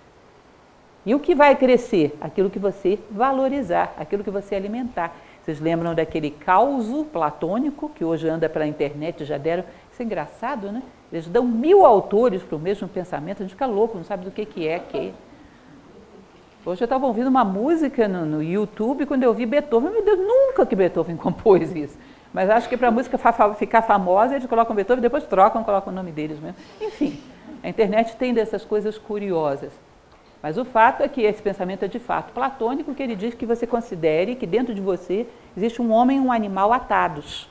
[1.04, 2.16] E o que vai crescer?
[2.20, 5.14] Aquilo que você valorizar, aquilo que você alimentar.
[5.42, 9.62] Vocês lembram daquele causo platônico que hoje anda pela internet, já deram.
[9.92, 10.82] Isso é engraçado, né?
[11.12, 14.32] Eles dão mil autores para o mesmo pensamento, a gente fica louco, não sabe do
[14.32, 15.14] que, que é, que.
[16.66, 20.18] Hoje eu estava ouvindo uma música no, no, YouTube, quando eu vi Beethoven, meu Deus,
[20.18, 21.96] nunca que Beethoven compôs isso.
[22.34, 23.16] Mas acho que para a música
[23.54, 26.56] ficar famosa, eles colocam Beethoven, depois trocam, colocam o nome deles mesmo.
[26.80, 27.20] Enfim,
[27.62, 29.70] a internet tem dessas coisas curiosas.
[30.42, 33.46] Mas o fato é que esse pensamento é de fato platônico, que ele diz que
[33.46, 35.24] você considere que dentro de você
[35.56, 37.48] existe um homem e um animal atados.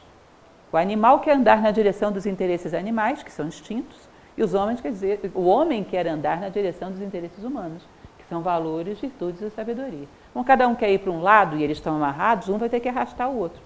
[0.73, 4.81] O animal quer andar na direção dos interesses animais, que são instintos, e os homens
[4.81, 7.87] quer dizer, o homem quer andar na direção dos interesses humanos,
[8.25, 10.07] que são valores, virtudes e sabedoria.
[10.31, 12.79] Então, cada um quer ir para um lado e eles estão amarrados, um vai ter
[12.79, 13.61] que arrastar o outro.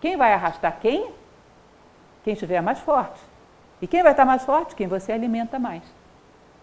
[0.00, 1.08] Quem vai arrastar quem?
[2.24, 3.20] Quem estiver mais forte.
[3.80, 4.74] E quem vai estar mais forte?
[4.74, 5.82] Quem você alimenta mais.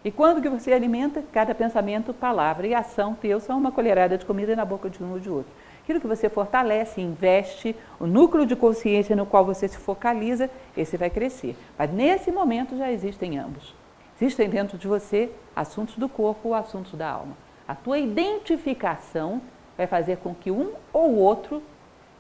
[0.04, 1.24] E quando que você alimenta?
[1.32, 5.14] Cada pensamento, palavra e ação teu são uma colherada de comida na boca de um
[5.14, 5.52] ou de outro.
[5.84, 10.98] Aquilo que você fortalece, investe, o núcleo de consciência no qual você se focaliza, esse
[10.98, 11.56] vai crescer.
[11.78, 13.81] Mas nesse momento já existem ambos.
[14.22, 17.36] Existem dentro de você assuntos do corpo ou assuntos da alma.
[17.68, 19.42] A tua identificação
[19.76, 21.64] vai fazer com que um ou outro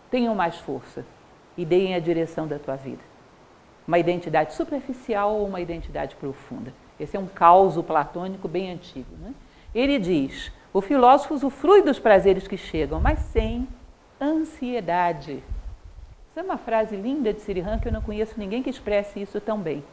[0.10, 1.06] tenham mais força
[1.56, 3.04] e deem a direção da tua vida.
[3.88, 6.74] Uma identidade superficial ou uma identidade profunda.
[7.00, 9.16] Esse é um causo platônico bem antigo.
[9.20, 9.34] Né?
[9.74, 13.68] Ele diz: o filósofo usufrui dos prazeres que chegam, mas sem
[14.20, 15.44] ansiedade.
[16.32, 19.40] Essa é uma frase linda de Sirihan que eu não conheço ninguém que expresse isso
[19.40, 19.84] tão bem.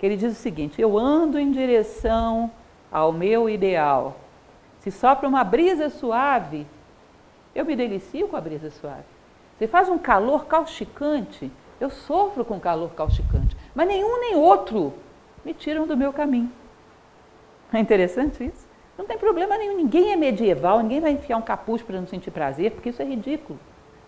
[0.00, 2.50] Que ele diz o seguinte: Eu ando em direção
[2.90, 4.16] ao meu ideal.
[4.80, 6.66] Se sopra uma brisa suave,
[7.54, 9.04] eu me delicio com a brisa suave.
[9.58, 13.54] Se faz um calor causticante, eu sofro com calor causticante.
[13.74, 14.94] Mas nenhum nem outro
[15.44, 16.50] me tiram do meu caminho.
[17.70, 18.66] É interessante isso?
[18.96, 22.30] Não tem problema nenhum, ninguém é medieval, ninguém vai enfiar um capuz para não sentir
[22.30, 23.58] prazer, porque isso é ridículo.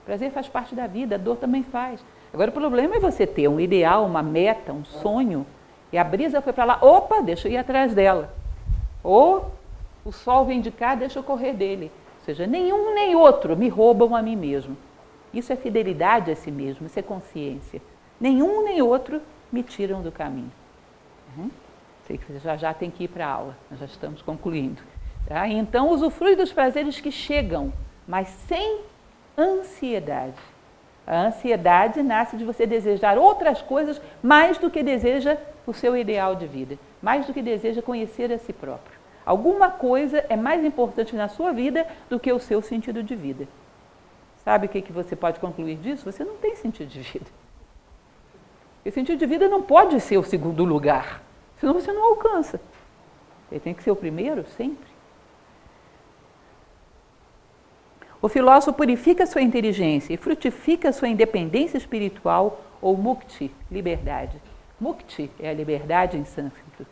[0.04, 2.04] Prazer faz parte da vida, a dor também faz.
[2.32, 5.46] Agora o problema é você ter um ideal, uma meta, um sonho,
[5.92, 8.32] e a brisa foi para lá, opa, deixa eu ir atrás dela.
[9.02, 9.52] Ou
[10.04, 11.92] o sol vem de cá, deixa eu correr dele.
[12.20, 14.76] Ou seja, nenhum nem outro me roubam a mim mesmo.
[15.34, 17.82] Isso é fidelidade a si mesmo, isso é consciência.
[18.20, 19.20] Nenhum nem outro
[19.50, 20.52] me tiram do caminho.
[21.36, 21.50] Uhum.
[22.06, 24.82] Sei que você já já tem que ir para a aula, nós já estamos concluindo.
[25.26, 25.46] Tá?
[25.48, 27.72] Então, usufrui dos prazeres que chegam,
[28.06, 28.80] mas sem
[29.36, 30.34] ansiedade.
[31.06, 35.36] A ansiedade nasce de você desejar outras coisas mais do que deseja
[35.66, 39.00] o seu ideal de vida, mais do que deseja conhecer a si próprio.
[39.24, 43.46] Alguma coisa é mais importante na sua vida do que o seu sentido de vida.
[44.44, 46.10] Sabe o que, que você pode concluir disso?
[46.10, 47.26] Você não tem sentido de vida.
[48.84, 51.22] O sentido de vida não pode ser o segundo lugar,
[51.60, 52.60] senão você não alcança.
[53.50, 54.91] Ele tem que ser o primeiro sempre.
[58.22, 64.40] O filósofo purifica sua inteligência e frutifica sua independência espiritual ou mukti, liberdade.
[64.80, 66.86] Mukti é a liberdade em sânscrito.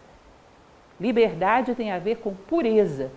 [1.00, 3.12] Liberdade tem a ver com pureza.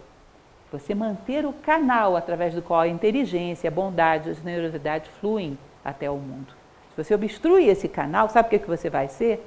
[0.72, 6.07] Você manter o canal através do qual a inteligência, a bondade, a generosidade fluem até
[6.07, 6.53] o mundo.
[6.91, 9.43] Se você obstrui esse canal, sabe o que, que você vai ser?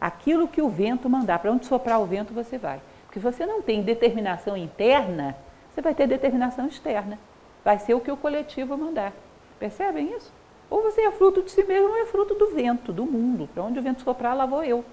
[0.00, 1.40] Aquilo que o vento mandar.
[1.40, 2.80] Para onde soprar o vento, você vai.
[3.06, 5.36] Porque se você não tem determinação interna,
[5.72, 7.18] você vai ter determinação externa.
[7.64, 9.12] Vai ser o que o coletivo mandar.
[9.58, 10.32] Percebem isso?
[10.68, 13.48] Ou você é fruto de si mesmo ou é fruto do vento, do mundo.
[13.52, 14.84] Para onde o vento soprar, lá vou eu.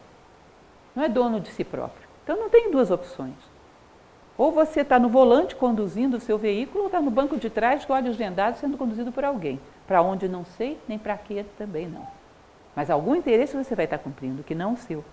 [0.96, 2.08] Não é dono de si próprio.
[2.24, 3.36] Então não tem duas opções.
[4.38, 7.86] Ou você está no volante conduzindo o seu veículo, ou está no banco de trás,
[7.86, 9.60] com olhos vendados, sendo conduzido por alguém.
[9.86, 12.08] Para onde não sei, nem para quê também não.
[12.76, 15.04] Mas algum interesse você vai estar tá cumprindo, que não o seu.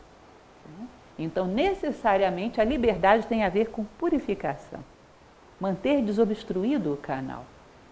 [1.18, 4.80] Então, necessariamente, a liberdade tem a ver com purificação.
[5.60, 7.44] Manter desobstruído o canal.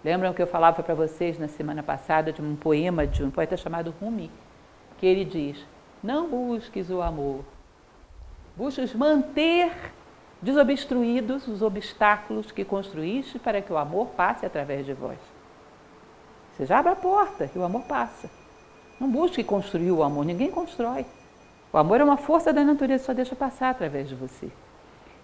[0.05, 3.57] Lembram que eu falava para vocês na semana passada de um poema de um poeta
[3.57, 4.31] chamado Rumi,
[4.99, 5.67] que ele diz:
[6.03, 7.45] Não busques o amor,
[8.57, 9.73] busques manter
[10.41, 15.19] desobstruídos os obstáculos que construíste para que o amor passe através de vós.
[16.53, 18.31] Você já abre a porta e o amor passa.
[19.01, 21.05] Não busque construir o amor, ninguém constrói.
[21.73, 24.51] O amor é uma força da natureza, só deixa passar através de você.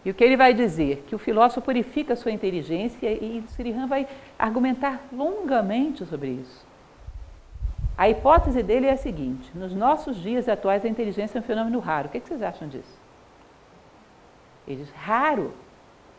[0.04, 1.04] E o que ele vai dizer?
[1.06, 6.66] Que o filósofo purifica a sua inteligência e Sirihan vai argumentar longamente sobre isso.
[7.96, 11.78] A hipótese dele é a seguinte: nos nossos dias atuais, a inteligência é um fenômeno
[11.78, 12.08] raro.
[12.08, 12.98] O que, vocês acham disso?
[14.66, 15.52] Ele diz: raro.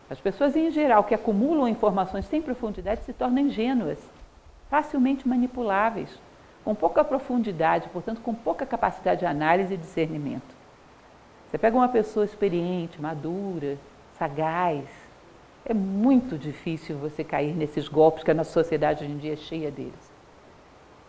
[0.10, 3.98] As pessoas, em geral, que acumulam informações sem profundidade se tornam ingênuas,
[4.70, 6.20] facilmente manipuláveis,
[6.64, 10.53] com pouca profundidade, portanto, com pouca capacidade de análise e discernimento.
[11.54, 13.78] Você pega uma pessoa experiente, madura,
[14.18, 14.86] sagaz,
[15.64, 19.36] é muito difícil você cair nesses golpes que a nossa sociedade hoje em dia é
[19.36, 20.12] cheia deles.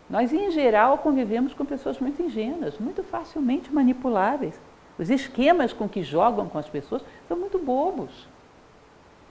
[0.09, 4.61] Nós, em geral, convivemos com pessoas muito ingênuas, muito facilmente manipuláveis.
[4.99, 8.29] Os esquemas com que jogam com as pessoas são muito bobos.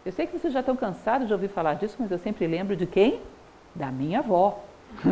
[0.03, 2.76] Eu sei que vocês já estão cansados de ouvir falar disso, mas eu sempre lembro
[2.76, 3.22] de quem?
[3.76, 4.64] Da minha avó.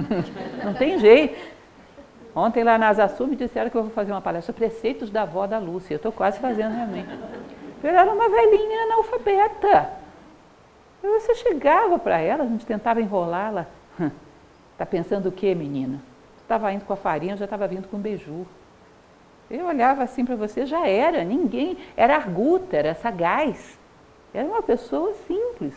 [0.66, 1.61] Não tem jeito.
[2.36, 5.46] Ontem lá na Asaçu me disseram que eu vou fazer uma palestra Preceitos da avó
[5.46, 5.94] da Lúcia.
[5.94, 7.10] Eu estou quase fazendo realmente.
[7.84, 9.90] Ela era uma velhinha analfabeta.
[11.04, 13.68] E você chegava para ela, a gente tentava enrolá-la.
[14.72, 16.00] Está pensando o quê, menina?
[16.38, 18.46] Estava indo com a farinha, já estava vindo com beiju.
[19.50, 23.78] Eu olhava assim para você, já era, ninguém, era arguta, era sagaz.
[24.34, 25.74] Era uma pessoa simples.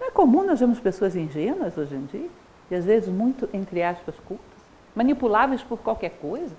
[0.00, 2.30] Não é comum nós vemos pessoas ingênuas hoje em dia,
[2.70, 4.53] e às vezes muito, entre aspas, cultas
[4.94, 6.54] manipuláveis por qualquer coisa.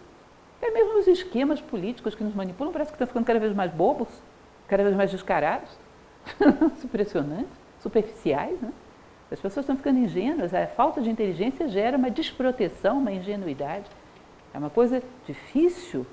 [0.58, 3.72] Até mesmo os esquemas políticos que nos manipulam parece que estão ficando cada vez mais
[3.72, 4.08] bobos,
[4.68, 5.70] cada vez mais descarados,
[6.84, 8.60] impressionantes, superficiais.
[8.60, 8.72] Né?
[9.32, 13.86] As pessoas estão ficando ingênuas, a falta de inteligência gera uma desproteção, uma ingenuidade.
[14.54, 16.06] É uma coisa difícil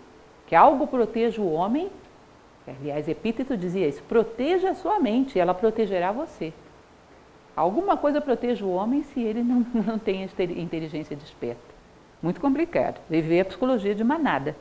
[0.46, 1.90] que algo proteja o homem.
[2.66, 6.52] Aliás, Epíteto dizia isso: proteja a sua mente, ela protegerá você.
[7.54, 11.71] Alguma coisa proteja o homem se ele não, não tem inteligência desperta.
[12.22, 13.00] Muito complicado.
[13.10, 14.54] Viver a psicologia de manada.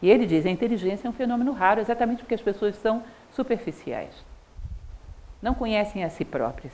[0.00, 4.14] E ele diz: a inteligência é um fenômeno raro, exatamente porque as pessoas são superficiais.
[5.40, 6.72] Não conhecem a si próprias.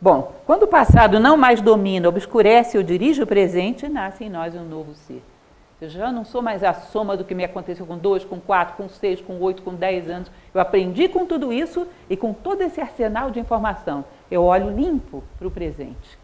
[0.00, 4.54] Bom, quando o passado não mais domina, obscurece ou dirige o presente, nasce em nós
[4.54, 5.24] um novo ser.
[5.80, 8.76] Eu já não sou mais a soma do que me aconteceu com dois, com quatro,
[8.76, 10.30] com seis, com oito, com dez anos.
[10.54, 14.04] Eu aprendi com tudo isso e com todo esse arsenal de informação.
[14.30, 16.18] Eu olho limpo para o presente.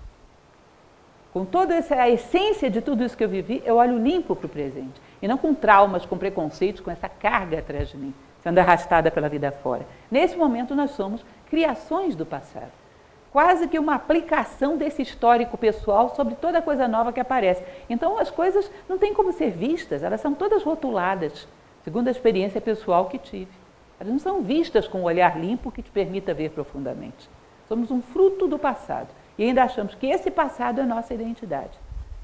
[1.34, 4.46] Com toda essa a essência de tudo isso que eu vivi, eu olho limpo para
[4.46, 5.02] o presente.
[5.20, 9.28] E não com traumas, com preconceitos, com essa carga atrás de mim, sendo arrastada pela
[9.28, 9.84] vida fora.
[10.08, 12.70] Nesse momento, nós somos criações do passado.
[13.32, 17.64] Quase que uma aplicação desse histórico pessoal sobre toda coisa nova que aparece.
[17.90, 21.48] Então, as coisas não têm como ser vistas, elas são todas rotuladas,
[21.82, 23.50] segundo a experiência pessoal que tive.
[23.98, 27.28] Elas não são vistas com um olhar limpo que te permita ver profundamente.
[27.66, 29.08] Somos um fruto do passado.
[29.36, 31.78] E ainda achamos que esse passado é nossa identidade.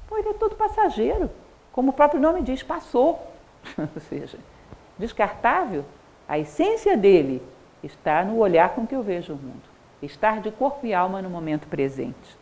[0.07, 1.29] Pô, ele é todo passageiro.
[1.71, 3.19] Como o próprio nome diz, passou.
[3.77, 4.37] Ou seja,
[4.97, 5.85] descartável.
[6.27, 7.41] A essência dele
[7.83, 9.61] está no olhar com que eu vejo o mundo.
[10.01, 12.39] Estar de corpo e alma no momento presente.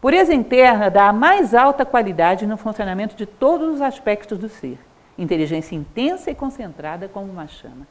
[0.00, 4.78] Pureza interna dá a mais alta qualidade no funcionamento de todos os aspectos do ser.
[5.16, 7.86] Inteligência intensa e concentrada como uma chama.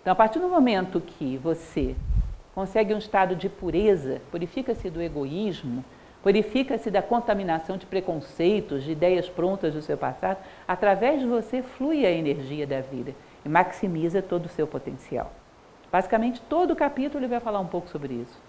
[0.00, 1.94] Então, a partir do momento que você
[2.54, 5.84] consegue um estado de pureza, purifica-se do egoísmo,
[6.22, 12.06] purifica-se da contaminação de preconceitos, de ideias prontas do seu passado, através de você flui
[12.06, 13.12] a energia da vida
[13.44, 15.32] e maximiza todo o seu potencial.
[15.90, 18.40] Basicamente, todo o capítulo ele vai falar um pouco sobre isso.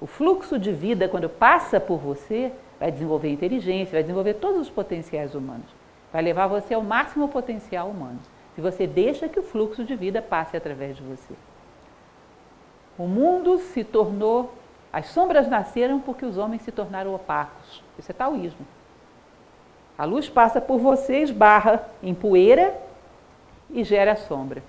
[0.00, 4.70] O fluxo de vida, quando passa por você, vai desenvolver inteligência, vai desenvolver todos os
[4.70, 5.66] potenciais humanos.
[6.12, 8.18] Vai levar você ao máximo potencial humano.
[8.54, 11.34] Se você deixa que o fluxo de vida passe através de você.
[12.98, 14.54] O mundo se tornou
[14.92, 17.82] As sombras nasceram porque os homens se tornaram opacos.
[17.98, 18.66] Isso é taoísmo.
[19.96, 22.74] A luz passa por você, esbarra em poeira
[23.70, 24.62] e gera sombra.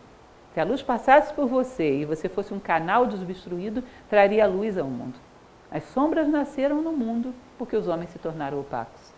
[0.53, 4.87] Se a luz passasse por você e você fosse um canal desobstruído, traria luz ao
[4.87, 5.15] mundo.
[5.71, 9.11] As sombras nasceram no mundo porque os homens se tornaram opacos.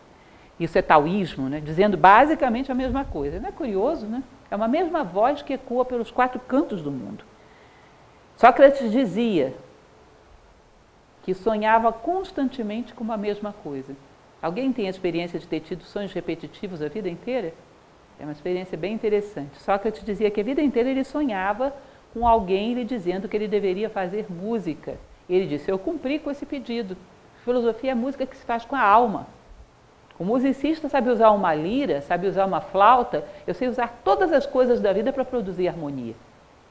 [0.59, 1.59] Isso é taoísmo, né?
[1.59, 3.39] dizendo basicamente a mesma coisa.
[3.39, 4.23] Não é curioso, né?
[4.49, 7.25] É uma mesma voz que ecoa pelos quatro cantos do mundo.
[8.37, 9.53] Sócrates dizia
[11.23, 13.95] que sonhava constantemente com a mesma coisa.
[14.41, 17.53] Alguém tem a experiência de ter tido sonhos repetitivos a vida inteira?
[18.19, 19.57] É uma experiência bem interessante.
[19.61, 21.73] Sócrates dizia que a vida inteira ele sonhava
[22.13, 24.97] com alguém lhe dizendo que ele deveria fazer música.
[25.29, 26.97] Ele disse: Eu cumpri com esse pedido.
[27.43, 29.27] Filosofia é música que se faz com a alma.
[30.19, 34.45] O musicista sabe usar uma lira, sabe usar uma flauta, eu sei usar todas as
[34.45, 36.15] coisas da vida para produzir harmonia.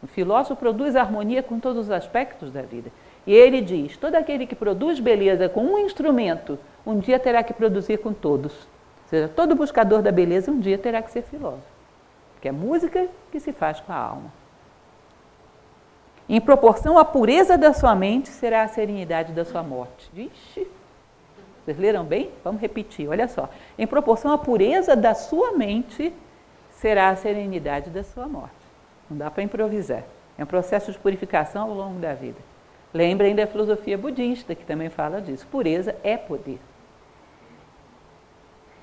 [0.05, 2.93] O filósofo produz harmonia com todos os aspectos da vida.
[3.27, 7.55] E ele diz: todo aquele que produz beleza com um instrumento, um dia terá que
[7.55, 8.53] produzir com todos.
[8.53, 11.63] Ou seja, todo buscador da beleza um dia terá que ser filósofo.
[12.35, 14.31] Porque é música que se faz com a alma.
[16.29, 20.11] Em proporção à pureza da sua mente, será a serenidade da sua morte.
[20.13, 20.67] Vixe!
[21.65, 22.31] Vocês leram bem?
[22.45, 23.49] Vamos repetir, olha só.
[23.79, 26.13] Em proporção à pureza da sua mente,
[26.73, 28.64] será a serenidade da sua morte.
[29.15, 30.03] Não dá para improvisar.
[30.37, 32.39] É um processo de purificação ao longo da vida.
[32.93, 35.47] Lembrem da filosofia budista, que também fala disso.
[35.47, 36.59] Pureza é poder.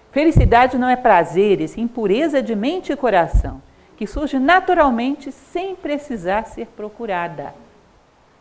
[0.09, 3.61] Felicidade não é prazer, e sim pureza de mente e coração,
[3.97, 7.53] que surge naturalmente sem precisar ser procurada.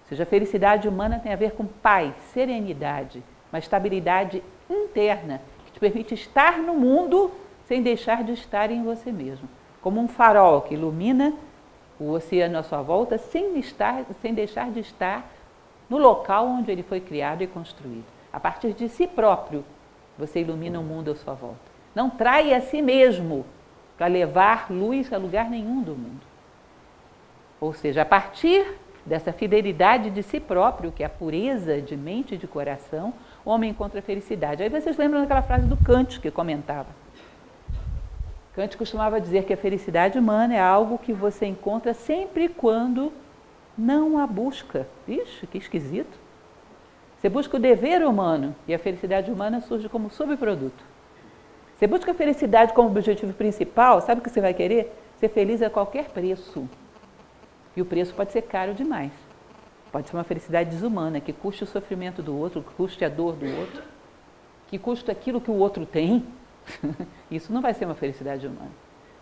[0.02, 3.20] Ou seja, a felicidade humana tem a ver com paz, serenidade,
[3.52, 7.32] uma estabilidade interna que te permite estar no mundo
[7.66, 9.48] sem deixar de estar em você mesmo.
[9.82, 11.32] Como um farol que ilumina
[12.00, 15.30] o oceano à sua volta sem, estar, sem deixar de estar
[15.88, 18.06] no local onde ele foi criado e construído.
[18.32, 19.64] A partir de si próprio,
[20.16, 21.60] você ilumina o mundo à sua volta.
[21.94, 23.44] Não trai a si mesmo
[23.98, 26.22] para levar luz a lugar nenhum do mundo.
[27.60, 28.66] Ou seja, a partir
[29.04, 33.12] dessa fidelidade de si próprio, que é a pureza de mente e de coração,
[33.44, 34.62] o homem encontra a felicidade.
[34.62, 36.88] Aí vocês lembram daquela frase do Kant que comentava.
[38.60, 43.10] Kant costumava dizer que a felicidade humana é algo que você encontra sempre quando
[43.76, 44.86] não a busca.
[45.08, 46.18] Ixi, que esquisito.
[47.16, 50.84] Você busca o dever humano e a felicidade humana surge como subproduto.
[51.74, 54.94] Você busca a felicidade como objetivo principal, sabe o que você vai querer?
[55.18, 56.68] Ser feliz a qualquer preço.
[57.74, 59.12] E o preço pode ser caro demais.
[59.90, 63.36] Pode ser uma felicidade desumana, que custe o sofrimento do outro, que custe a dor
[63.36, 63.82] do outro,
[64.68, 66.26] que custe aquilo que o outro tem.
[67.30, 68.70] Isso não vai ser uma felicidade humana.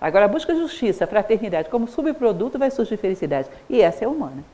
[0.00, 3.48] Agora, a busca justiça, a fraternidade como subproduto vai surgir felicidade.
[3.68, 4.44] E essa é humana.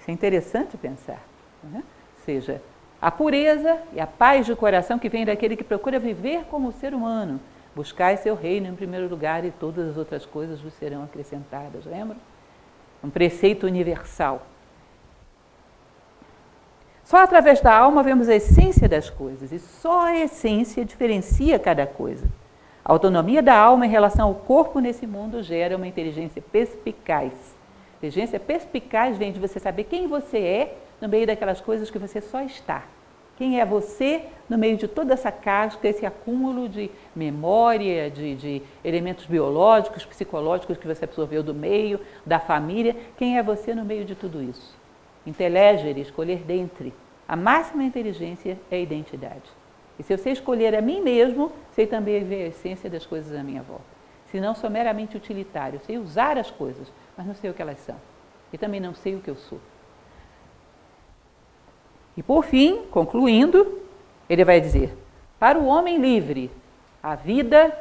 [0.00, 1.22] Isso é interessante pensar.
[1.62, 1.82] Né?
[1.82, 2.62] Ou seja,
[3.00, 6.94] a pureza e a paz de coração que vem daquele que procura viver como ser
[6.94, 7.38] humano.
[7.74, 11.84] Buscai seu reino em primeiro lugar e todas as outras coisas vos serão acrescentadas.
[11.84, 12.16] Lembra?
[13.04, 14.46] Um preceito universal.
[17.06, 21.86] Só através da alma vemos a essência das coisas e só a essência diferencia cada
[21.86, 22.26] coisa.
[22.84, 27.32] A autonomia da alma em relação ao corpo nesse mundo gera uma inteligência perspicaz.
[27.98, 32.20] Inteligência perspicaz vem de você saber quem você é no meio daquelas coisas que você
[32.20, 32.82] só está.
[33.38, 38.62] Quem é você no meio de toda essa casca, esse acúmulo de memória, de, de,
[38.84, 42.96] elementos biológicos, psicológicos que você absorveu do meio, da família?
[43.16, 44.85] Quem é você no meio de tudo isso?
[45.26, 46.94] Intelegere, escolher dentre.
[47.28, 49.50] A máxima inteligência é a identidade.
[49.98, 53.36] E se eu sei escolher a mim mesmo, sei também ver a essência das coisas
[53.36, 53.84] à minha volta.
[54.26, 57.78] Se não sou meramente utilitário, sei usar as coisas, mas não sei o que elas
[57.80, 57.96] são.
[58.52, 59.60] E também não sei o que eu sou.
[62.16, 63.80] E por fim, concluindo,
[64.28, 64.96] ele vai dizer:
[65.38, 66.50] para o homem livre,
[67.02, 67.76] a vida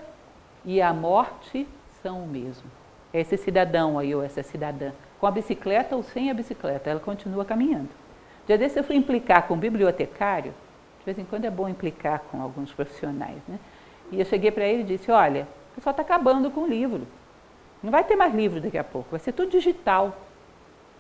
[0.63, 1.67] e a morte
[2.01, 2.69] são o mesmo.
[3.13, 7.45] Esse cidadão aí, ou essa cidadã, com a bicicleta ou sem a bicicleta, ela continua
[7.45, 7.89] caminhando.
[8.45, 10.53] Dia desse eu fui implicar com um bibliotecário,
[10.99, 13.59] de vez em quando é bom implicar com alguns profissionais, né?
[14.11, 17.07] E eu cheguei para ele e disse, olha, o pessoal está acabando com o livro.
[17.81, 20.15] Não vai ter mais livro daqui a pouco, vai ser tudo digital.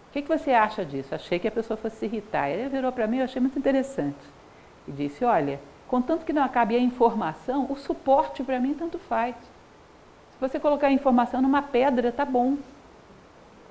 [0.09, 1.13] O que, que você acha disso?
[1.13, 2.49] Achei que a pessoa fosse se irritar.
[2.49, 4.17] Ele virou para mim, eu achei muito interessante.
[4.87, 9.35] E disse, olha, contanto que não acabe a informação, o suporte para mim tanto faz.
[9.35, 12.57] Se você colocar a informação numa pedra, tá bom.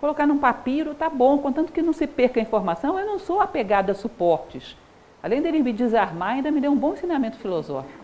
[0.05, 3.41] Colocar num papiro, tá bom, contanto que não se perca a informação, eu não sou
[3.41, 4.77] apegada a suportes.
[5.23, 7.99] Além dele me desarmar, ainda me deu um bom ensinamento filosófico.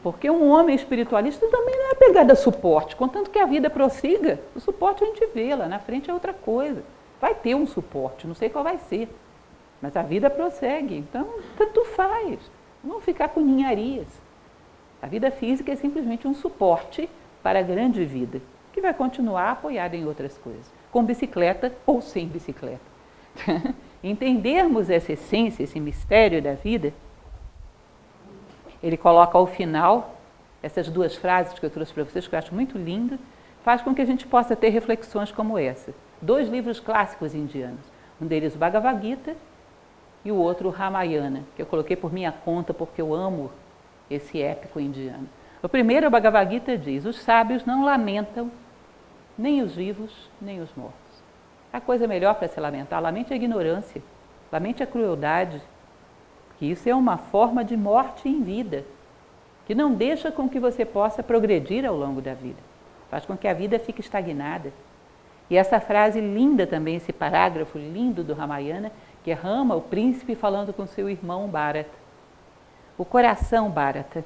[0.00, 4.38] Porque um homem espiritualista também não é apegado a suporte, contanto que a vida prossiga,
[4.54, 6.84] o suporte a gente vê lá na frente é outra coisa.
[7.20, 9.08] Vai ter um suporte, não sei qual vai ser,
[9.82, 12.38] Mas a vida prossegue, então tanto faz.
[12.84, 14.06] Não ficar com ninharias.
[15.02, 17.10] A vida física é simplesmente um suporte
[17.42, 18.40] para a grande vida,
[18.78, 22.78] que vai continuar apoiada em outras coisas, com bicicleta ou sem bicicleta.
[24.04, 26.94] Entendermos essa essência, esse mistério da vida,
[28.80, 30.14] ele coloca ao final
[30.62, 33.18] essas duas frases que eu trouxe para vocês, que eu acho muito linda,
[33.64, 35.92] faz com que a gente possa ter reflexões como essa.
[36.22, 37.84] Dois livros clássicos indianos.
[38.20, 39.34] Um deles, o Bhagavad Gita,
[40.24, 43.50] e o outro, o Ramayana, que eu coloquei por minha conta porque eu amo
[44.08, 45.28] esse épico indiano.
[45.60, 48.50] O primeiro, o Bhagavad Gita diz: Os sábios não lamentam
[49.38, 50.10] nem os vivos,
[50.40, 50.98] nem os mortos.
[51.72, 54.02] A coisa melhor para se lamentar, lamente a ignorância,
[54.50, 55.62] lamente a crueldade,
[56.58, 58.84] que isso é uma forma de morte em vida,
[59.64, 62.58] que não deixa com que você possa progredir ao longo da vida,
[63.10, 64.72] faz com que a vida fique estagnada.
[65.48, 68.90] E essa frase linda também, esse parágrafo lindo do Ramayana,
[69.22, 71.96] que é Rama, o príncipe, falando com seu irmão Bharata.
[72.98, 74.24] O coração, Bharata,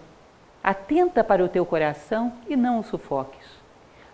[0.63, 3.62] atenta para o teu coração e não o sufoques.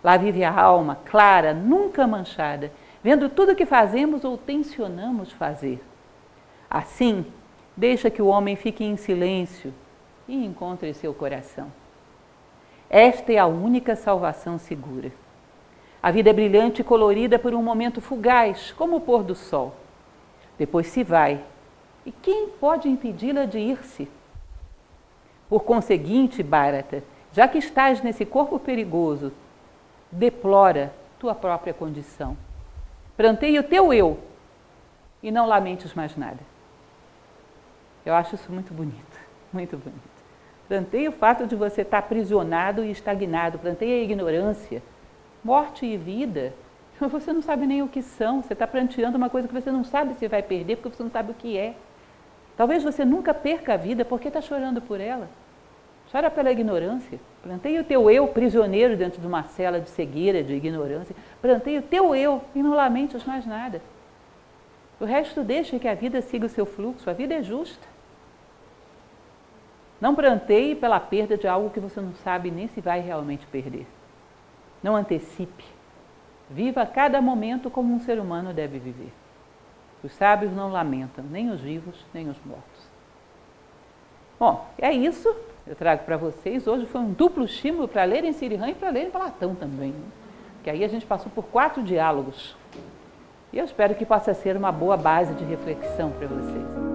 [0.03, 2.71] Lá vive a alma, clara, nunca manchada,
[3.03, 5.83] vendo tudo o que fazemos ou tensionamos fazer.
[6.69, 7.25] Assim,
[7.75, 9.73] deixa que o homem fique em silêncio
[10.27, 11.71] e encontre seu coração.
[12.89, 15.11] Esta é a única salvação segura.
[16.01, 19.75] A vida é brilhante e colorida por um momento fugaz, como o pôr do sol.
[20.57, 21.43] Depois se vai.
[22.05, 24.09] E quem pode impedi-la de ir-se?
[25.49, 29.33] Por conseguinte, Bharata, já que estás nesse corpo perigoso,
[30.11, 32.37] deplora tua própria condição.
[33.15, 34.19] Pranteia o teu eu
[35.21, 36.39] e não lamentes mais nada.
[38.05, 39.19] Eu acho isso muito bonito,
[39.51, 40.19] muito bonito.
[40.67, 44.81] Planteia o fato de você estar aprisionado e estagnado, planteia a ignorância,
[45.43, 46.53] morte e vida.
[46.99, 49.85] Você não sabe nem o que são, você está planteando uma coisa que você não
[49.85, 51.73] sabe se vai perder, porque você não sabe o que é.
[52.57, 55.29] Talvez você nunca perca a vida porque está chorando por ela.
[56.11, 57.19] Chora pela ignorância.
[57.43, 61.15] Planteia o teu eu prisioneiro dentro de uma cela de cegueira, de ignorância.
[61.41, 63.81] Planteia o teu eu e não lamentes mais nada.
[64.99, 67.09] O resto deixa que a vida siga o seu fluxo.
[67.09, 67.87] A vida é justa.
[70.01, 73.85] Não planteie pela perda de algo que você não sabe nem se vai realmente perder.
[74.81, 75.65] Não antecipe.
[76.49, 79.11] Viva cada momento como um ser humano deve viver.
[80.03, 82.87] Os sábios não lamentam, nem os vivos, nem os mortos.
[84.39, 85.29] Bom, é isso.
[85.67, 86.67] Eu trago para vocês.
[86.67, 89.91] Hoje foi um duplo estímulo para lerem Sirihan e para lerem Platão também.
[89.91, 90.07] Né?
[90.63, 92.55] Que aí a gente passou por quatro diálogos.
[93.51, 96.88] E eu espero que possa ser uma boa base de reflexão para vocês.